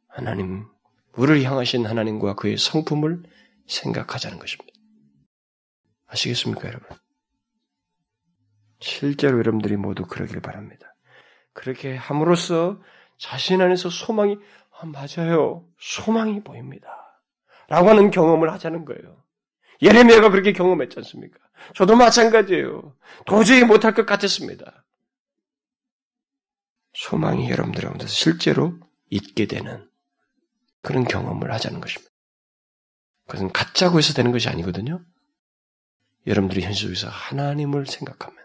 하나님, 0.08 0.66
우리를 1.12 1.42
향하신 1.44 1.86
하나님과 1.86 2.34
그의 2.34 2.56
성품을 2.56 3.22
생각하자는 3.68 4.38
것입니다. 4.38 4.72
아시겠습니까, 6.06 6.68
여러분? 6.68 6.96
실제로 8.80 9.38
여러분들이 9.38 9.76
모두 9.76 10.04
그러길 10.04 10.40
바랍니다. 10.40 10.94
그렇게 11.52 11.96
함으로써 11.96 12.80
자신 13.18 13.60
안에서 13.60 13.90
소망이 13.90 14.36
아, 14.78 14.86
맞아요. 14.86 15.66
소망이 15.78 16.42
보입니다. 16.44 16.88
라고 17.68 17.88
하는 17.90 18.10
경험을 18.10 18.52
하자는 18.52 18.84
거예요. 18.84 19.22
예레미야가 19.82 20.30
그렇게 20.30 20.52
경험했지 20.52 20.98
않습니까? 20.98 21.38
저도 21.74 21.96
마찬가지예요. 21.96 22.96
도저히 23.26 23.64
못할 23.64 23.94
것 23.94 24.06
같았습니다. 24.06 24.84
소망이 26.94 27.50
여러분들 27.50 27.84
가운데서 27.84 28.10
실제로 28.10 28.78
있게 29.10 29.46
되는 29.46 29.88
그런 30.82 31.04
경험을 31.04 31.52
하자는 31.52 31.80
것입니다. 31.80 32.12
그것은 33.26 33.52
가짜고 33.52 33.98
해서 33.98 34.14
되는 34.14 34.32
것이 34.32 34.48
아니거든요. 34.48 35.04
여러분들이 36.26 36.62
현실 36.62 36.88
속에서 36.88 37.08
하나님을 37.08 37.86
생각하면 37.86 38.38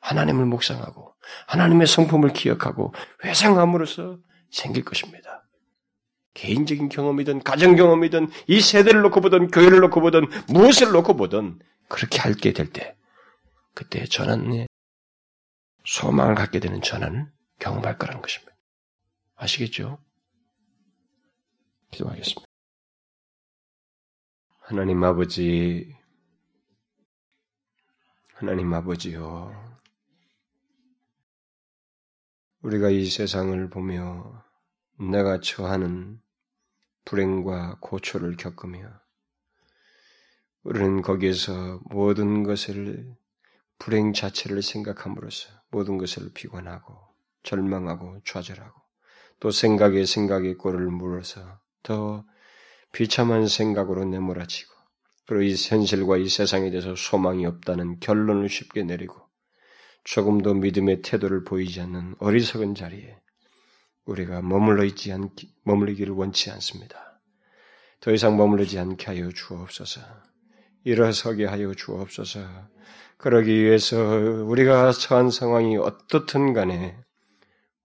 하나님을 0.00 0.46
묵상하고 0.46 1.14
하나님의 1.46 1.86
성품을 1.86 2.32
기억하고 2.32 2.94
회상함으로써 3.24 4.18
생길 4.50 4.84
것입니다. 4.84 5.44
개인적인 6.34 6.88
경험이든 6.88 7.42
가정 7.42 7.74
경험이든 7.76 8.30
이 8.46 8.60
세대를 8.60 9.02
놓고 9.02 9.20
보든 9.20 9.48
교회를 9.50 9.80
놓고 9.80 10.00
보든 10.00 10.26
무엇을 10.48 10.92
놓고 10.92 11.16
보든 11.16 11.58
그렇게 11.88 12.20
할게 12.20 12.52
될 12.52 12.72
때 12.72 12.96
그때 13.74 14.04
전환의 14.06 14.68
소망을 15.84 16.34
갖게 16.34 16.60
되는 16.60 16.82
전환을 16.82 17.30
경험할 17.58 17.96
거라는 17.98 18.22
것입니다. 18.22 18.54
아시겠죠? 19.36 19.98
기도하겠습니다. 21.92 22.44
하나님 24.60 25.02
아버지, 25.02 25.96
하나님 28.34 28.74
아버지요. 28.74 29.67
우리가 32.62 32.90
이 32.90 33.04
세상을 33.04 33.70
보며 33.70 34.44
내가 34.98 35.40
처하는 35.40 36.20
불행과 37.04 37.78
고초를 37.80 38.36
겪으며 38.36 38.88
우리는 40.64 41.00
거기에서 41.00 41.80
모든 41.84 42.42
것을 42.42 43.14
불행 43.78 44.12
자체를 44.12 44.62
생각함으로써 44.62 45.50
모든 45.70 45.98
것을 45.98 46.32
비관하고 46.34 46.98
절망하고 47.44 48.22
좌절하고 48.24 48.80
또 49.38 49.52
생각에 49.52 50.04
생각에 50.04 50.54
꼴을 50.54 50.88
물어서 50.88 51.60
더 51.84 52.24
비참한 52.90 53.46
생각으로 53.46 54.04
내몰아치고 54.04 54.74
그리고 55.28 55.42
이 55.42 55.54
현실과 55.54 56.16
이 56.16 56.28
세상에 56.28 56.70
대해서 56.70 56.96
소망이 56.96 57.46
없다는 57.46 58.00
결론을 58.00 58.48
쉽게 58.48 58.82
내리고 58.82 59.27
조금도 60.08 60.54
믿음의 60.54 61.02
태도를 61.02 61.44
보이지 61.44 61.82
않는 61.82 62.14
어리석은 62.18 62.74
자리에 62.74 63.14
우리가 64.06 64.40
머물러 64.40 64.84
있지 64.84 65.12
않기, 65.12 65.52
머물기를 65.64 66.14
원치 66.14 66.50
않습니다. 66.50 67.20
더 68.00 68.10
이상 68.12 68.38
머물르지 68.38 68.78
않게 68.78 69.04
하여 69.04 69.28
주옵소서. 69.30 70.00
일어서게 70.84 71.44
하여 71.44 71.74
주옵소서. 71.74 72.40
그러기 73.18 73.62
위해서 73.62 73.98
우리가 74.46 74.92
처한 74.92 75.30
상황이 75.30 75.76
어떻든 75.76 76.54
간에 76.54 76.96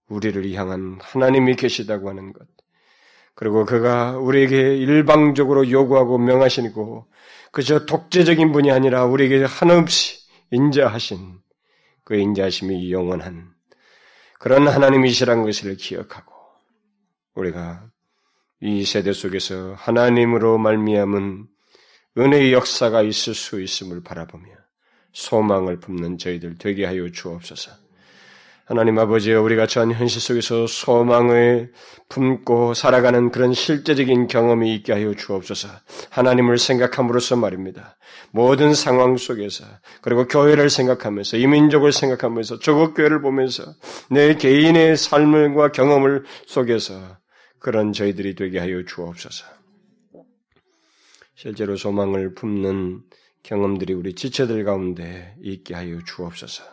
우리를 0.08 0.50
향한 0.54 1.00
하나님이 1.02 1.58
계시다고 1.58 2.08
하는 2.08 2.32
것. 2.32 2.48
그리고 3.36 3.66
그가 3.66 4.18
우리에게 4.18 4.78
일방적으로 4.78 5.70
요구하고 5.70 6.20
명하시고 6.20 7.06
그저 7.52 7.86
독재적인 7.86 8.54
분이 8.54 8.72
아니라 8.72 9.04
우리에게 9.04 9.44
한없이 9.44 10.24
인자하신 10.52 11.43
그 12.04 12.16
인자심이 12.16 12.92
영원한 12.92 13.54
그런 14.40 14.68
하나님이시란 14.68 15.44
것을 15.44 15.78
기억하고 15.78 16.34
우리가 17.36 17.90
이 18.62 18.86
세대 18.86 19.14
속에서 19.14 19.74
하나님으로 19.76 20.58
말미암은 20.58 21.48
은혜의 22.18 22.54
역사가 22.54 23.02
있을 23.02 23.34
수 23.34 23.62
있음을 23.62 24.04
바라보며 24.04 24.46
소망을 25.14 25.80
품는 25.80 26.18
저희들 26.18 26.58
되게 26.58 26.86
하여 26.86 27.10
주옵소서. 27.10 27.83
하나님 28.66 28.98
아버지여 28.98 29.42
우리가 29.42 29.68
전 29.68 29.92
현실 29.92 30.22
속에서 30.22 30.68
소망을 30.68 31.74
품고 32.08 32.74
살아가는 32.74 33.30
그런 33.30 33.54
실제적인 33.54 34.28
경험이 34.28 34.74
있게 34.76 34.94
하여 34.94 35.14
주옵소서. 35.14 35.68
하나님을 36.12 36.58
생각함으로써 36.58 37.36
말입니다. 37.36 37.98
모든 38.32 38.74
상황 38.74 39.18
속에서 39.18 39.66
그리고 40.02 40.28
교회를 40.28 40.70
생각하면서 40.70 41.38
이민족을 41.38 41.92
생각하면서 41.92 42.60
조국 42.60 42.94
교회를 42.94 43.22
보면서 43.22 43.64
내 44.10 44.36
개인의 44.36 44.96
삶과 44.96 45.74
경험을 45.74 46.24
속에서 46.46 47.18
그런 47.60 47.92
저희들이 47.92 48.36
되게 48.36 48.60
하여 48.60 48.84
주옵소서. 48.86 49.46
실제로 51.36 51.76
소망을 51.76 52.34
품는 52.34 53.02
경험들이 53.44 53.94
우리 53.94 54.14
지체들 54.16 54.64
가운데 54.64 55.36
있게 55.42 55.74
하여 55.74 56.00
주옵소서. 56.06 56.73